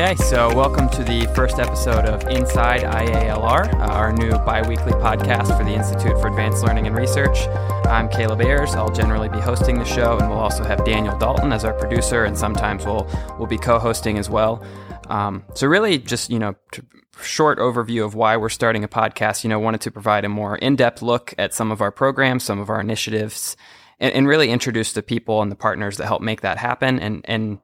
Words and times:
Okay, 0.00 0.14
so 0.14 0.54
welcome 0.54 0.88
to 0.90 1.02
the 1.02 1.26
first 1.34 1.58
episode 1.58 2.04
of 2.04 2.22
Inside 2.28 2.82
IALR, 2.82 3.74
uh, 3.74 3.94
our 3.94 4.12
new 4.12 4.30
bi 4.30 4.62
weekly 4.68 4.92
podcast 4.92 5.58
for 5.58 5.64
the 5.64 5.74
Institute 5.74 6.12
for 6.20 6.28
Advanced 6.28 6.62
Learning 6.62 6.86
and 6.86 6.94
Research. 6.94 7.48
I'm 7.84 8.08
Caleb 8.08 8.40
Ayers. 8.42 8.76
I'll 8.76 8.92
generally 8.92 9.28
be 9.28 9.40
hosting 9.40 9.76
the 9.76 9.84
show, 9.84 10.16
and 10.16 10.30
we'll 10.30 10.38
also 10.38 10.62
have 10.62 10.84
Daniel 10.84 11.18
Dalton 11.18 11.52
as 11.52 11.64
our 11.64 11.72
producer, 11.72 12.26
and 12.26 12.38
sometimes 12.38 12.86
we'll, 12.86 13.10
we'll 13.40 13.48
be 13.48 13.58
co 13.58 13.80
hosting 13.80 14.18
as 14.18 14.30
well. 14.30 14.64
Um, 15.08 15.42
so, 15.54 15.66
really, 15.66 15.98
just, 15.98 16.30
you 16.30 16.38
know, 16.38 16.54
short 17.20 17.58
overview 17.58 18.04
of 18.04 18.14
why 18.14 18.36
we're 18.36 18.50
starting 18.50 18.84
a 18.84 18.88
podcast, 18.88 19.42
you 19.42 19.50
know, 19.50 19.58
wanted 19.58 19.80
to 19.80 19.90
provide 19.90 20.24
a 20.24 20.28
more 20.28 20.56
in 20.58 20.76
depth 20.76 21.02
look 21.02 21.34
at 21.38 21.54
some 21.54 21.72
of 21.72 21.80
our 21.80 21.90
programs, 21.90 22.44
some 22.44 22.60
of 22.60 22.70
our 22.70 22.80
initiatives, 22.80 23.56
and, 23.98 24.14
and 24.14 24.28
really 24.28 24.50
introduce 24.50 24.92
the 24.92 25.02
people 25.02 25.42
and 25.42 25.50
the 25.50 25.56
partners 25.56 25.96
that 25.96 26.06
help 26.06 26.22
make 26.22 26.42
that 26.42 26.56
happen 26.56 27.00
and, 27.00 27.22
and, 27.24 27.58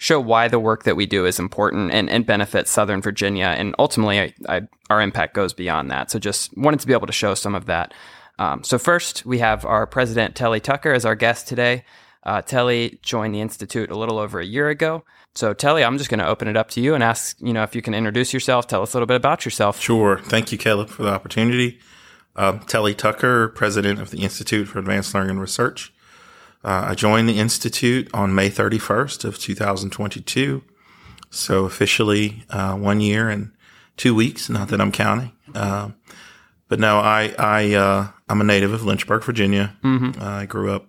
show 0.00 0.18
why 0.18 0.48
the 0.48 0.58
work 0.58 0.84
that 0.84 0.96
we 0.96 1.04
do 1.04 1.26
is 1.26 1.38
important 1.38 1.92
and, 1.92 2.08
and 2.08 2.24
benefits 2.24 2.70
Southern 2.70 3.02
Virginia. 3.02 3.54
And 3.58 3.74
ultimately, 3.78 4.18
I, 4.18 4.34
I, 4.48 4.62
our 4.88 5.02
impact 5.02 5.34
goes 5.34 5.52
beyond 5.52 5.90
that. 5.90 6.10
So 6.10 6.18
just 6.18 6.56
wanted 6.56 6.80
to 6.80 6.86
be 6.86 6.94
able 6.94 7.06
to 7.06 7.12
show 7.12 7.34
some 7.34 7.54
of 7.54 7.66
that. 7.66 7.92
Um, 8.38 8.64
so 8.64 8.78
first, 8.78 9.26
we 9.26 9.40
have 9.40 9.66
our 9.66 9.86
president, 9.86 10.34
Telly 10.34 10.58
Tucker, 10.58 10.94
as 10.94 11.04
our 11.04 11.14
guest 11.14 11.48
today. 11.48 11.84
Uh, 12.22 12.40
Telly 12.40 12.98
joined 13.02 13.34
the 13.34 13.42
Institute 13.42 13.90
a 13.90 13.98
little 13.98 14.18
over 14.18 14.40
a 14.40 14.44
year 14.44 14.70
ago. 14.70 15.04
So 15.34 15.52
Telly, 15.52 15.84
I'm 15.84 15.98
just 15.98 16.08
going 16.08 16.20
to 16.20 16.26
open 16.26 16.48
it 16.48 16.56
up 16.56 16.70
to 16.70 16.80
you 16.80 16.94
and 16.94 17.04
ask, 17.04 17.36
you 17.38 17.52
know, 17.52 17.62
if 17.62 17.74
you 17.74 17.82
can 17.82 17.92
introduce 17.92 18.32
yourself, 18.32 18.66
tell 18.66 18.80
us 18.80 18.94
a 18.94 18.96
little 18.96 19.06
bit 19.06 19.16
about 19.16 19.44
yourself. 19.44 19.78
Sure. 19.78 20.18
Thank 20.18 20.50
you, 20.50 20.56
Caleb, 20.56 20.88
for 20.88 21.02
the 21.02 21.10
opportunity. 21.10 21.78
Um, 22.36 22.60
Telly 22.60 22.94
Tucker, 22.94 23.48
president 23.48 24.00
of 24.00 24.10
the 24.10 24.22
Institute 24.22 24.66
for 24.68 24.78
Advanced 24.78 25.12
Learning 25.12 25.32
and 25.32 25.40
Research. 25.42 25.92
Uh, 26.62 26.88
I 26.88 26.94
joined 26.94 27.28
the 27.28 27.38
Institute 27.38 28.10
on 28.12 28.34
May 28.34 28.50
31st 28.50 29.24
of 29.24 29.38
2022. 29.38 30.62
So 31.30 31.64
officially 31.64 32.44
uh, 32.50 32.76
one 32.76 33.00
year 33.00 33.28
and 33.28 33.52
two 33.96 34.14
weeks, 34.14 34.48
not 34.50 34.68
that 34.68 34.80
I'm 34.80 34.92
counting. 34.92 35.32
Uh, 35.54 35.90
but 36.68 36.78
no, 36.78 36.98
I, 36.98 37.34
I, 37.38 37.74
uh, 37.74 38.08
I'm 38.28 38.40
a 38.40 38.44
native 38.44 38.72
of 38.72 38.84
Lynchburg, 38.84 39.24
Virginia. 39.24 39.76
Mm-hmm. 39.82 40.22
I 40.22 40.46
grew 40.46 40.72
up, 40.72 40.86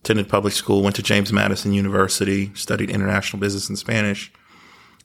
attended 0.00 0.28
public 0.28 0.52
school, 0.52 0.82
went 0.82 0.96
to 0.96 1.02
James 1.02 1.32
Madison 1.32 1.72
University, 1.72 2.52
studied 2.54 2.90
international 2.90 3.40
business 3.40 3.68
and 3.68 3.78
Spanish. 3.78 4.32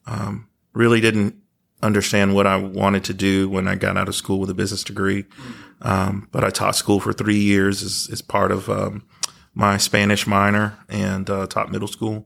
Um, 0.08 0.48
really 0.74 1.02
didn't 1.02 1.36
understand 1.84 2.34
what 2.36 2.48
I 2.48 2.56
wanted 2.56 3.04
to 3.06 3.14
do 3.14 3.50
when 3.50 3.68
I 3.68 3.76
got 3.76 3.98
out 3.98 4.08
of 4.08 4.16
school 4.16 4.40
with 4.40 4.50
a 4.50 4.54
business 4.54 4.84
degree. 4.84 5.26
Um, 5.82 6.28
but 6.32 6.44
I 6.44 6.50
taught 6.50 6.76
school 6.76 7.00
for 7.00 7.14
three 7.14 7.40
years 7.40 7.84
as, 7.84 8.10
as 8.12 8.22
part 8.22 8.52
of, 8.52 8.70
um, 8.70 9.04
my 9.54 9.78
Spanish 9.78 10.26
minor 10.26 10.78
and 10.90 11.30
uh, 11.30 11.48
taught 11.48 11.72
middle 11.72 11.88
school. 11.88 12.26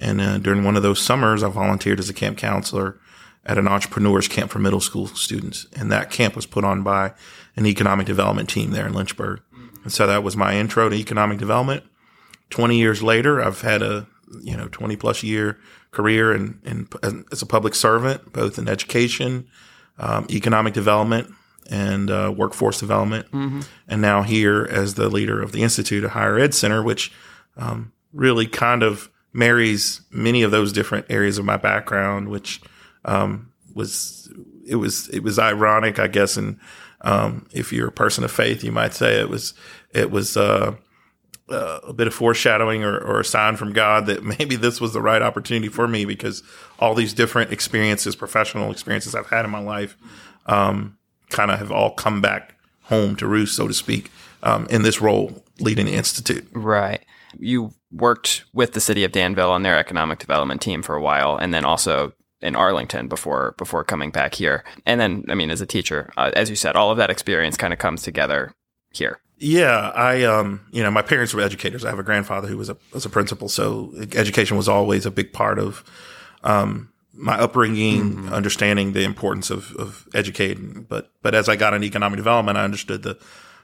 And 0.00 0.20
uh, 0.20 0.38
during 0.38 0.64
one 0.64 0.76
of 0.76 0.82
those 0.82 1.00
summers, 1.00 1.42
I 1.42 1.48
volunteered 1.48 2.00
as 2.00 2.08
a 2.08 2.14
camp 2.14 2.38
counselor 2.38 2.98
at 3.44 3.58
an 3.58 3.68
entrepreneurs 3.68 4.28
camp 4.28 4.50
for 4.50 4.58
middle 4.58 4.80
school 4.80 5.06
students. 5.08 5.66
And 5.74 5.90
that 5.92 6.10
camp 6.10 6.36
was 6.36 6.46
put 6.46 6.64
on 6.64 6.82
by 6.82 7.12
an 7.56 7.66
economic 7.66 8.06
development 8.06 8.48
team 8.48 8.70
there 8.70 8.86
in 8.86 8.94
Lynchburg. 8.94 9.40
And 9.82 9.92
so 9.92 10.06
that 10.06 10.22
was 10.22 10.36
my 10.36 10.56
intro 10.56 10.88
to 10.88 10.94
economic 10.94 11.38
development. 11.38 11.84
20 12.50 12.78
years 12.78 13.02
later, 13.02 13.42
I've 13.42 13.62
had 13.62 13.82
a, 13.82 14.06
you 14.40 14.56
know, 14.56 14.68
20 14.68 14.96
plus 14.96 15.22
year 15.22 15.58
career 15.90 16.32
in, 16.34 16.58
in 16.64 16.88
as 17.32 17.42
a 17.42 17.46
public 17.46 17.74
servant, 17.74 18.32
both 18.32 18.58
in 18.58 18.68
education, 18.68 19.48
um, 19.98 20.26
economic 20.30 20.72
development, 20.72 21.32
and 21.70 22.10
uh, 22.10 22.32
workforce 22.36 22.80
development, 22.80 23.26
mm-hmm. 23.26 23.60
and 23.88 24.02
now 24.02 24.22
here 24.22 24.66
as 24.70 24.94
the 24.94 25.08
leader 25.08 25.40
of 25.40 25.52
the 25.52 25.62
Institute, 25.62 26.04
of 26.04 26.10
higher 26.10 26.38
ed 26.38 26.54
center, 26.54 26.82
which 26.82 27.12
um, 27.56 27.92
really 28.12 28.46
kind 28.46 28.82
of 28.82 29.10
marries 29.32 30.02
many 30.10 30.42
of 30.42 30.50
those 30.50 30.72
different 30.72 31.06
areas 31.08 31.38
of 31.38 31.44
my 31.44 31.56
background, 31.56 32.28
which 32.28 32.60
um, 33.04 33.52
was 33.74 34.32
it 34.66 34.76
was 34.76 35.08
it 35.08 35.22
was 35.22 35.38
ironic, 35.38 35.98
I 35.98 36.08
guess, 36.08 36.36
and 36.36 36.58
um, 37.02 37.46
if 37.52 37.72
you're 37.72 37.88
a 37.88 37.92
person 37.92 38.24
of 38.24 38.30
faith, 38.30 38.62
you 38.62 38.72
might 38.72 38.94
say 38.94 39.20
it 39.20 39.28
was 39.28 39.54
it 39.92 40.10
was. 40.10 40.36
Uh, 40.36 40.76
uh, 41.48 41.80
a 41.88 41.92
bit 41.92 42.06
of 42.06 42.14
foreshadowing 42.14 42.82
or, 42.82 42.96
or, 42.96 43.20
a 43.20 43.24
sign 43.24 43.56
from 43.56 43.72
God 43.72 44.06
that 44.06 44.22
maybe 44.38 44.56
this 44.56 44.80
was 44.80 44.94
the 44.94 45.02
right 45.02 45.20
opportunity 45.20 45.68
for 45.68 45.86
me 45.86 46.04
because 46.04 46.42
all 46.78 46.94
these 46.94 47.12
different 47.12 47.52
experiences, 47.52 48.16
professional 48.16 48.70
experiences 48.70 49.14
I've 49.14 49.28
had 49.28 49.44
in 49.44 49.50
my 49.50 49.58
life, 49.58 49.96
um, 50.46 50.96
kind 51.32 51.50
of 51.50 51.58
have 51.58 51.72
all 51.72 51.90
come 51.90 52.20
back 52.20 52.54
home 52.82 53.16
to 53.16 53.26
roost, 53.26 53.56
so 53.56 53.66
to 53.66 53.74
speak, 53.74 54.10
um, 54.42 54.66
in 54.70 54.82
this 54.82 55.00
role 55.00 55.44
leading 55.60 55.86
the 55.86 55.94
institute. 55.94 56.46
Right. 56.52 57.04
You 57.38 57.72
worked 57.90 58.44
with 58.52 58.72
the 58.72 58.80
city 58.80 59.04
of 59.04 59.12
Danville 59.12 59.50
on 59.50 59.62
their 59.62 59.78
economic 59.78 60.18
development 60.18 60.60
team 60.60 60.82
for 60.82 60.94
a 60.94 61.02
while, 61.02 61.36
and 61.36 61.52
then 61.52 61.64
also 61.64 62.12
in 62.40 62.56
Arlington 62.56 63.08
before 63.08 63.54
before 63.56 63.84
coming 63.84 64.10
back 64.10 64.34
here. 64.34 64.64
And 64.84 65.00
then, 65.00 65.24
I 65.28 65.34
mean, 65.34 65.50
as 65.50 65.60
a 65.60 65.66
teacher, 65.66 66.12
uh, 66.16 66.32
as 66.34 66.50
you 66.50 66.56
said, 66.56 66.76
all 66.76 66.90
of 66.90 66.98
that 66.98 67.10
experience 67.10 67.56
kind 67.56 67.72
of 67.72 67.78
comes 67.78 68.02
together 68.02 68.54
here. 68.92 69.20
Yeah, 69.38 69.90
I 69.94 70.24
um, 70.24 70.60
you 70.70 70.82
know, 70.82 70.90
my 70.90 71.02
parents 71.02 71.34
were 71.34 71.40
educators. 71.40 71.84
I 71.84 71.90
have 71.90 71.98
a 71.98 72.04
grandfather 72.04 72.48
who 72.48 72.56
was 72.56 72.68
a 72.68 72.76
was 72.92 73.06
a 73.06 73.10
principal, 73.10 73.48
so 73.48 73.92
education 74.14 74.56
was 74.56 74.68
always 74.68 75.06
a 75.06 75.10
big 75.10 75.32
part 75.32 75.58
of 75.58 75.84
um, 76.44 76.91
my 77.14 77.38
upbringing, 77.38 78.12
mm-hmm. 78.12 78.32
understanding 78.32 78.92
the 78.92 79.04
importance 79.04 79.50
of, 79.50 79.74
of 79.76 80.08
educating. 80.14 80.86
But, 80.88 81.10
but 81.22 81.34
as 81.34 81.48
I 81.48 81.56
got 81.56 81.74
into 81.74 81.86
economic 81.86 82.16
development, 82.16 82.58
I 82.58 82.64
understood 82.64 83.02
the, 83.02 83.18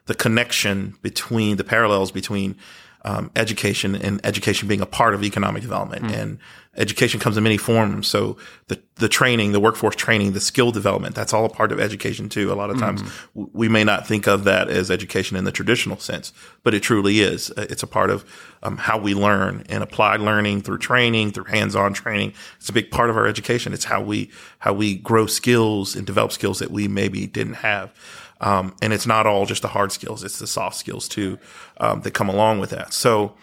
the 0.07 0.15
connection 0.15 0.97
between 1.03 1.57
the 1.57 1.65
parallels 1.65 2.11
between 2.11 2.57
um, 3.03 3.31
education 3.37 3.95
and 3.95 4.21
education 4.25 4.69
being 4.69 4.81
a 4.81 4.87
part 4.87 5.15
of 5.15 5.23
economic 5.23 5.63
development. 5.63 6.05
Mm. 6.05 6.13
And 6.15 6.39
education 6.77 7.19
comes 7.19 7.37
in 7.37 7.43
many 7.43 7.57
forms. 7.57 8.07
So 8.07 8.37
the, 8.69 8.81
the 8.97 9.09
training, 9.09 9.53
the 9.53 9.61
workforce 9.61 9.97
training, 9.97 10.33
the 10.33 10.41
skill 10.41 10.71
development, 10.71 11.15
that's 11.15 11.33
all 11.33 11.45
a 11.45 11.49
part 11.49 11.73
of 11.73 11.81
education 11.81 12.29
too. 12.29 12.53
A 12.53 12.55
lot 12.55 12.71
of 12.71 12.79
times 12.79 13.03
mm. 13.03 13.51
we 13.53 13.69
may 13.69 13.83
not 13.83 14.07
think 14.07 14.29
of 14.29 14.45
that 14.45 14.69
as 14.69 14.91
education 14.91 15.37
in 15.37 15.45
the 15.45 15.53
traditional 15.53 15.99
sense, 15.99 16.33
but 16.63 16.75
it 16.75 16.81
truly 16.81 17.21
is. 17.21 17.51
Uh, 17.51 17.67
it's 17.69 17.83
a 17.83 17.87
part 17.87 18.11
of 18.11 18.25
um, 18.63 18.77
how 18.77 18.99
we 18.99 19.15
learn 19.15 19.65
and 19.69 19.83
applied 19.83 20.21
learning 20.21 20.63
through 20.63 20.79
training, 20.79 21.33
through 21.33 21.45
hands-on 21.45 21.95
training. 21.95 22.33
It's 22.59 22.69
a 22.69 22.73
big 22.73 22.91
part 22.91 23.11
of 23.11 23.17
our 23.17 23.27
education. 23.27 23.73
It's 23.73 23.85
how 23.85 24.03
we, 24.03 24.31
how 24.61 24.73
we 24.73 24.97
grow 24.97 25.27
skills 25.27 25.97
and 25.97 26.07
develop 26.07 26.33
skills 26.33 26.59
that 26.61 26.71
we 26.71 26.87
maybe 26.89 27.27
didn't 27.27 27.55
have. 27.55 27.93
Um, 28.41 28.75
and 28.81 28.93
it's 28.93 29.07
not 29.07 29.27
all 29.27 29.47
just 29.47 29.63
the 29.63 29.69
hard 29.69 29.93
skills; 29.93 30.23
it's 30.23 30.39
the 30.39 30.47
soft 30.47 30.77
skills 30.77 31.09
too 31.09 31.39
um, 31.79 32.03
that 32.03 32.13
come 32.13 32.29
along 32.29 32.61
with 32.61 32.71
that. 32.71 32.93
So 32.93 33.35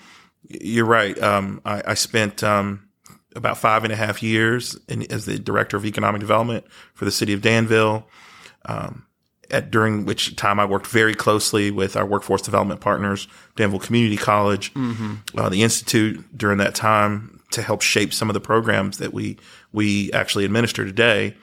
you're 0.48 0.86
right. 0.86 1.22
Um, 1.22 1.62
I, 1.66 1.82
I, 1.88 1.94
spent 1.96 2.44
um, 2.44 2.88
about 3.36 3.58
five 3.58 3.84
and 3.84 3.92
a 3.92 3.96
half 3.96 4.22
years 4.22 4.78
in, 4.88 5.12
as 5.12 5.26
the 5.26 5.40
director 5.40 5.76
of 5.76 5.86
economic 5.86 6.22
development 6.22 6.66
for 6.94 7.06
the 7.06 7.12
city 7.12 7.34
of 7.34 7.42
Danville. 7.42 8.08
Um, 8.66 9.06
at 9.52 9.70
during 9.70 10.06
which 10.06 10.36
time 10.36 10.60
I 10.60 10.66
worked 10.66 10.88
very 10.88 11.14
closely 11.14 11.70
with 11.70 11.96
our 11.96 12.06
workforce 12.06 12.42
development 12.42 12.82
partners, 12.82 13.28
Danville 13.56 13.80
Community 13.80 14.18
College, 14.18 14.74
mm-hmm. 14.74 15.16
uh, 15.38 15.50
the 15.50 15.62
institute 15.62 16.26
during 16.36 16.58
that 16.58 16.74
time 16.74 17.42
to 17.52 17.62
help 17.62 17.82
shape 17.82 18.14
some 18.14 18.30
of 18.30 18.34
the 18.34 18.40
programs 18.40 18.98
that 18.98 19.14
we 19.14 19.38
we 19.72 20.12
actually 20.14 20.46
administer 20.46 20.84
today. 20.86 21.36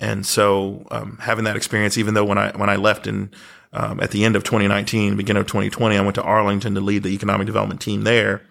And 0.00 0.26
so 0.26 0.86
um, 0.90 1.18
having 1.20 1.44
that 1.44 1.56
experience, 1.56 1.96
even 1.98 2.14
though 2.14 2.24
when 2.24 2.38
I 2.38 2.50
when 2.56 2.68
I 2.68 2.76
left 2.76 3.06
in 3.06 3.30
um, 3.72 4.00
at 4.00 4.10
the 4.10 4.24
end 4.24 4.36
of 4.36 4.44
2019, 4.44 5.16
beginning 5.16 5.40
of 5.40 5.46
2020, 5.46 5.96
I 5.96 6.00
went 6.00 6.14
to 6.16 6.22
Arlington 6.22 6.74
to 6.74 6.80
lead 6.80 7.02
the 7.02 7.10
economic 7.10 7.46
development 7.46 7.80
team 7.80 8.02
there. 8.02 8.42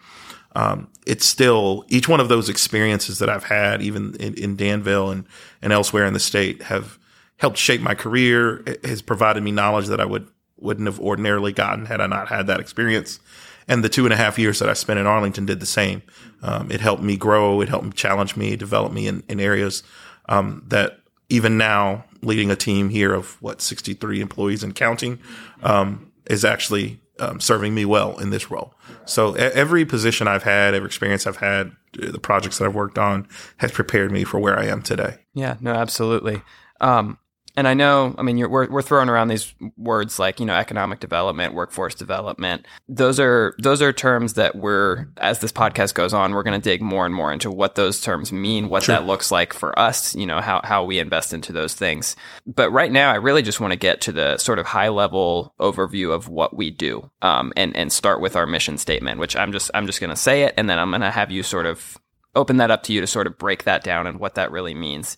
Um, 0.56 0.88
it's 1.08 1.26
still 1.26 1.84
each 1.88 2.08
one 2.08 2.20
of 2.20 2.30
those 2.30 2.48
experiences 2.48 3.20
that 3.20 3.30
I've 3.30 3.46
had, 3.46 3.82
even 3.82 4.16
in, 4.16 4.36
in, 4.36 4.56
Danville 4.56 5.10
and 5.10 5.26
and 5.62 5.74
elsewhere 5.74 6.06
in 6.06 6.14
the 6.14 6.20
state, 6.20 6.64
have 6.64 7.00
helped 7.38 7.58
shape 7.58 7.82
my 7.82 7.96
career. 7.96 8.62
It 8.68 8.86
has 8.86 9.02
provided 9.02 9.42
me 9.42 9.52
knowledge 9.52 9.88
that 9.88 10.00
I 10.00 10.06
would 10.06 10.28
wouldn't 10.58 10.88
have 10.88 11.00
ordinarily 11.00 11.52
gotten 11.52 11.88
had 11.88 12.00
I 12.00 12.08
not 12.08 12.30
had 12.30 12.48
that 12.48 12.60
experience. 12.60 13.20
And 13.68 13.84
the 13.84 13.90
two 13.90 14.06
and 14.06 14.14
a 14.14 14.18
half 14.18 14.38
years 14.38 14.60
that 14.60 14.70
I 14.70 14.74
spent 14.74 15.00
in 15.00 15.08
Arlington 15.08 15.46
did 15.46 15.60
the 15.60 15.66
same. 15.66 16.04
Um, 16.42 16.70
it 16.70 16.82
helped 16.82 17.02
me 17.02 17.18
grow. 17.18 17.62
It 17.62 17.70
helped 17.70 17.96
challenge 17.96 18.36
me, 18.36 18.56
develop 18.56 18.92
me 18.92 19.08
in, 19.08 19.24
in 19.30 19.40
areas 19.40 19.84
um, 20.28 20.64
that 20.68 21.00
even 21.34 21.58
now 21.58 22.06
leading 22.22 22.52
a 22.52 22.56
team 22.56 22.90
here 22.90 23.12
of 23.12 23.42
what 23.42 23.60
63 23.60 24.22
employees 24.22 24.62
and 24.62 24.76
counting 24.76 25.18
um, 25.64 26.12
is 26.28 26.46
actually 26.46 27.02
um, 27.20 27.40
serving 27.40 27.74
me 27.74 27.86
well 27.86 28.20
in 28.20 28.30
this 28.30 28.52
role. 28.52 28.76
So 29.06 29.34
every 29.34 29.84
position 29.84 30.28
I've 30.28 30.44
had, 30.44 30.76
every 30.76 30.86
experience 30.86 31.26
I've 31.26 31.38
had, 31.38 31.72
the 31.94 32.20
projects 32.20 32.60
that 32.60 32.66
I've 32.66 32.76
worked 32.76 33.00
on 33.00 33.28
has 33.58 33.72
prepared 33.72 34.12
me 34.12 34.24
for 34.24 34.40
where 34.40 34.60
I 34.60 34.66
am 34.66 34.84
today. 34.84 35.18
Yeah, 35.34 35.58
no, 35.60 35.74
absolutely. 35.74 36.44
Um, 36.80 37.18
and 37.56 37.68
I 37.68 37.76
know, 37.76 38.16
I 38.18 38.24
mean, 38.24 38.38
we're 38.50 38.68
we're 38.70 38.82
throwing 38.82 39.10
around 39.10 39.28
these 39.28 39.54
words 39.78 40.18
like 40.18 40.40
you 40.40 40.46
know 40.46 40.56
economic 40.56 41.00
development, 41.00 41.54
workforce 41.54 41.94
development. 41.94 42.66
Those 42.90 43.20
are 43.20 43.54
those 43.60 43.82
are 43.82 43.94
terms 43.94 44.34
that 44.34 44.56
we're 44.56 45.08
as 45.18 45.40
this 45.40 45.52
podcast 45.52 45.94
goes 45.94 46.14
on, 46.14 46.34
we're 46.34 46.44
going 46.44 46.60
to 46.60 46.64
dig 46.70 46.82
more 46.82 47.06
and 47.06 47.14
more 47.14 47.32
into 47.32 47.52
what 47.52 47.76
those 47.76 48.02
terms 48.02 48.32
mean, 48.32 48.70
what 48.70 48.84
sure. 48.84 48.96
that 48.96 49.06
looks 49.06 49.32
like 49.32 49.54
for 49.54 49.78
us. 49.78 50.16
You 50.16 50.26
know 50.26 50.42
how 50.42 50.62
how 50.64 50.84
we 50.84 50.98
invest 50.98 51.32
into 51.32 51.54
those 51.54 51.76
things. 51.76 52.16
But 52.48 52.72
right 52.72 52.92
now, 52.92 53.12
I 53.12 53.16
really 53.16 53.44
just 53.44 53.60
want 53.60 53.72
to 53.72 53.78
get 53.78 54.02
to 54.02 54.12
the 54.12 54.38
sort 54.38 54.58
of 54.58 54.66
high 54.66 54.90
level 54.90 55.54
overview 55.60 56.12
of 56.12 56.30
what 56.30 56.56
we 56.56 56.72
do, 56.72 57.12
um, 57.22 57.54
and 57.56 57.76
and 57.78 57.94
start 57.94 58.20
with 58.20 58.36
our 58.36 58.48
mission 58.48 58.80
statement, 58.80 59.20
which 59.20 59.36
I'm 59.36 59.52
just 59.52 59.70
I'm 59.76 59.86
just 59.86 60.00
going 60.00 60.10
to 60.10 60.16
say 60.16 60.44
it, 60.44 60.56
and 60.58 60.68
then 60.68 60.80
I'm 60.80 60.90
going 60.90 61.02
to 61.02 61.12
have 61.12 61.30
you 61.30 61.44
sort 61.44 61.68
of 61.68 62.00
open 62.36 62.58
that 62.58 62.72
up 62.72 62.84
to 62.84 62.94
you 62.94 63.02
to 63.02 63.08
sort 63.08 63.28
of 63.28 63.38
break 63.38 63.64
that 63.66 63.84
down 63.84 64.08
and 64.08 64.20
what 64.20 64.36
that 64.36 64.52
really 64.52 64.74
means. 64.74 65.18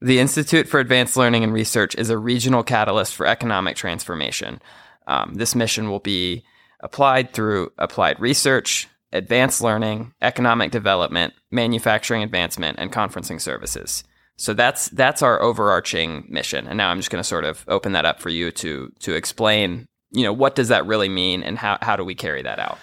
The 0.00 0.18
Institute 0.18 0.68
for 0.68 0.78
Advanced 0.78 1.16
Learning 1.16 1.42
and 1.42 1.54
Research 1.54 1.94
is 1.94 2.10
a 2.10 2.18
regional 2.18 2.62
catalyst 2.62 3.14
for 3.14 3.26
economic 3.26 3.76
transformation. 3.76 4.60
Um, 5.06 5.34
this 5.34 5.54
mission 5.54 5.88
will 5.88 6.00
be 6.00 6.44
applied 6.80 7.32
through 7.32 7.72
applied 7.78 8.20
research, 8.20 8.88
advanced 9.12 9.62
learning, 9.62 10.12
economic 10.20 10.70
development, 10.70 11.32
manufacturing 11.50 12.22
advancement, 12.22 12.78
and 12.78 12.92
conferencing 12.92 13.40
services. 13.40 14.04
So 14.36 14.52
that's 14.52 14.90
that's 14.90 15.22
our 15.22 15.40
overarching 15.40 16.26
mission. 16.28 16.66
And 16.66 16.76
now 16.76 16.90
I'm 16.90 16.98
just 16.98 17.10
going 17.10 17.22
to 17.22 17.28
sort 17.28 17.44
of 17.44 17.64
open 17.66 17.92
that 17.92 18.04
up 18.04 18.20
for 18.20 18.28
you 18.28 18.50
to 18.52 18.92
to 19.00 19.14
explain, 19.14 19.86
you 20.10 20.24
know, 20.24 20.32
what 20.32 20.54
does 20.54 20.68
that 20.68 20.84
really 20.84 21.08
mean 21.08 21.42
and 21.42 21.56
how 21.56 21.78
how 21.80 21.96
do 21.96 22.04
we 22.04 22.14
carry 22.14 22.42
that 22.42 22.58
out? 22.58 22.78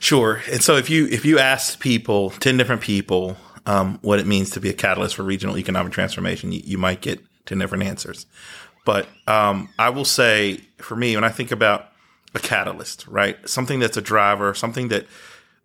Sure. 0.00 0.42
And 0.50 0.62
so 0.62 0.76
if 0.76 0.90
you 0.90 1.06
if 1.06 1.24
you 1.24 1.38
ask 1.38 1.80
people, 1.80 2.30
ten 2.30 2.58
different 2.58 2.82
people, 2.82 3.38
um, 3.66 3.98
what 4.02 4.18
it 4.18 4.26
means 4.26 4.50
to 4.50 4.60
be 4.60 4.70
a 4.70 4.74
catalyst 4.74 5.16
for 5.16 5.22
regional 5.22 5.58
economic 5.58 5.92
transformation, 5.92 6.52
you, 6.52 6.60
you 6.64 6.78
might 6.78 7.00
get 7.00 7.20
to 7.46 7.54
different 7.54 7.84
answers. 7.84 8.26
But 8.84 9.08
um, 9.26 9.68
I 9.78 9.90
will 9.90 10.04
say, 10.04 10.58
for 10.78 10.96
me, 10.96 11.14
when 11.14 11.24
I 11.24 11.28
think 11.28 11.52
about 11.52 11.88
a 12.34 12.40
catalyst, 12.40 13.06
right, 13.06 13.36
something 13.48 13.78
that's 13.78 13.96
a 13.96 14.02
driver, 14.02 14.54
something 14.54 14.88
that 14.88 15.06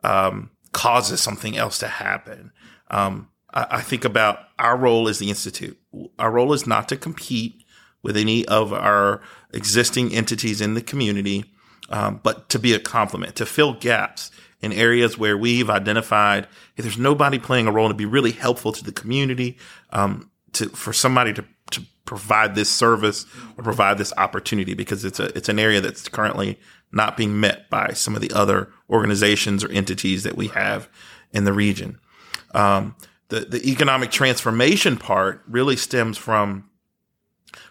um, 0.04 0.52
causes 0.72 1.22
something 1.22 1.58
else 1.58 1.80
to 1.80 1.88
happen. 1.88 2.52
Um, 2.92 3.30
I, 3.54 3.68
I 3.72 3.82
think 3.82 4.06
about 4.06 4.40
our 4.60 4.78
role 4.78 5.08
as 5.08 5.20
the 5.20 5.30
institute. 5.30 5.80
Our 6.20 6.32
role 6.32 6.54
is 6.54 6.68
not 6.68 6.90
to 6.90 6.98
compete 6.98 7.64
with 8.04 8.16
any 8.16 8.46
of 8.46 8.72
our 8.74 9.22
existing 9.54 10.14
entities 10.14 10.62
in 10.62 10.76
the 10.76 10.82
community, 10.82 11.46
um, 11.90 12.20
but 12.22 12.50
to 12.50 12.60
be 12.60 12.74
a 12.74 12.80
complement, 12.80 13.36
to 13.38 13.46
fill 13.46 13.74
gaps 13.74 14.30
in 14.62 14.74
areas 14.74 15.18
where 15.18 15.38
we've 15.38 15.70
identified 15.70 16.48
if 16.76 16.84
there's 16.84 16.98
nobody 16.98 17.40
playing 17.40 17.68
a 17.68 17.72
role 17.72 17.88
to 17.88 17.94
be 17.94 18.06
really 18.06 18.32
helpful 18.32 18.72
to 18.72 18.84
the 18.84 18.92
community, 18.92 19.58
um, 19.92 20.32
to 20.54 20.70
for 20.70 20.94
somebody 20.94 21.34
to 21.34 21.46
to 21.72 21.82
provide 22.06 22.56
this 22.56 22.70
service 22.70 23.26
or 23.58 23.64
provide 23.64 23.98
this 23.98 24.14
opportunity 24.18 24.74
because 24.74 25.06
it's 25.06 25.20
a 25.20 25.26
it's 25.38 25.50
an 25.50 25.60
area 25.60 25.82
that's 25.82 26.08
currently 26.10 26.60
not 26.92 27.18
being 27.18 27.40
met 27.40 27.70
by 27.70 27.92
some 27.92 28.16
of 28.16 28.22
the 28.22 28.32
other 28.32 28.72
organizations 28.90 29.64
or 29.64 29.70
entities 29.72 30.24
that 30.24 30.38
we 30.38 30.48
have 30.48 30.90
in 31.32 31.44
the 31.44 31.54
region. 31.54 32.00
Um, 32.54 32.96
the 33.30 33.42
the 33.42 33.70
economic 33.70 34.12
transformation 34.12 34.98
part 34.98 35.44
really 35.48 35.76
stems 35.76 36.18
from 36.18 36.70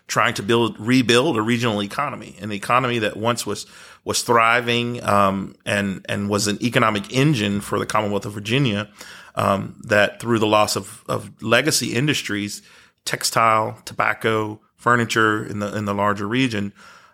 trying 0.06 0.34
to 0.34 0.42
build 0.42 0.78
rebuild 0.78 1.36
a 1.36 1.42
regional 1.42 1.82
economy, 1.82 2.36
an 2.40 2.52
economy 2.52 2.98
that 3.00 3.16
once 3.16 3.46
was 3.46 3.66
was 4.06 4.22
thriving 4.22 5.02
um, 5.02 5.56
and 5.66 6.06
and 6.08 6.30
was 6.30 6.46
an 6.46 6.62
economic 6.62 7.12
engine 7.12 7.60
for 7.60 7.78
the 7.78 7.84
Commonwealth 7.84 8.24
of 8.24 8.32
Virginia. 8.32 8.88
Um, 9.34 9.82
that 9.84 10.20
through 10.20 10.38
the 10.38 10.46
loss 10.46 10.76
of 10.76 11.04
of 11.08 11.42
legacy 11.42 11.92
industries, 11.92 12.62
textile, 13.04 13.82
tobacco, 13.84 14.60
furniture 14.76 15.44
in 15.44 15.58
the 15.58 15.76
in 15.76 15.84
the 15.84 15.92
larger 15.92 16.26
region, 16.26 16.72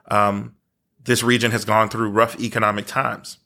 um, 0.08 0.54
this 1.02 1.22
region 1.22 1.50
has 1.50 1.64
gone 1.64 1.88
through 1.88 2.10
rough 2.10 2.38
economic 2.38 2.86
times. 2.86 3.38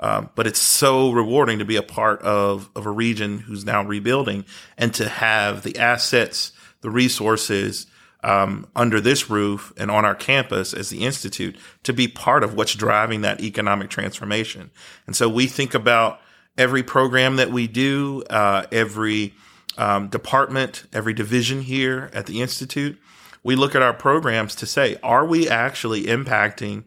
Um, 0.00 0.30
but 0.34 0.46
it's 0.46 0.60
so 0.60 1.10
rewarding 1.10 1.58
to 1.58 1.64
be 1.64 1.76
a 1.76 1.82
part 1.82 2.20
of, 2.20 2.68
of 2.76 2.84
a 2.84 2.90
region 2.90 3.38
who's 3.38 3.64
now 3.64 3.82
rebuilding 3.82 4.44
and 4.76 4.92
to 4.92 5.08
have 5.08 5.62
the 5.62 5.78
assets, 5.78 6.52
the 6.82 6.90
resources 6.90 7.86
um, 8.22 8.66
under 8.74 9.00
this 9.00 9.30
roof 9.30 9.72
and 9.76 9.90
on 9.90 10.04
our 10.04 10.14
campus 10.14 10.74
as 10.74 10.90
the 10.90 11.04
institute 11.04 11.56
to 11.82 11.92
be 11.92 12.08
part 12.08 12.42
of 12.42 12.54
what's 12.54 12.74
driving 12.74 13.20
that 13.22 13.40
economic 13.40 13.90
transformation. 13.90 14.70
And 15.06 15.14
so 15.14 15.28
we 15.28 15.46
think 15.46 15.74
about 15.74 16.20
every 16.58 16.82
program 16.82 17.36
that 17.36 17.50
we 17.50 17.66
do, 17.66 18.22
uh, 18.30 18.66
every 18.72 19.34
um, 19.78 20.08
department, 20.08 20.84
every 20.92 21.12
division 21.12 21.62
here 21.62 22.10
at 22.12 22.26
the 22.26 22.40
institute. 22.40 22.98
We 23.42 23.54
look 23.54 23.74
at 23.74 23.82
our 23.82 23.92
programs 23.92 24.54
to 24.56 24.66
say, 24.66 24.96
are 25.02 25.24
we 25.24 25.48
actually 25.48 26.04
impacting 26.04 26.84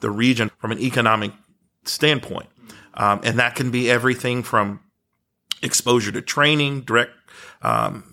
the 0.00 0.10
region 0.10 0.50
from 0.58 0.72
an 0.72 0.78
economic 0.78 1.32
standpoint? 1.84 2.48
Um, 2.94 3.20
and 3.24 3.38
that 3.38 3.54
can 3.54 3.70
be 3.70 3.90
everything 3.90 4.42
from 4.42 4.80
exposure 5.62 6.12
to 6.12 6.20
training, 6.20 6.82
direct, 6.82 7.12
um, 7.62 8.11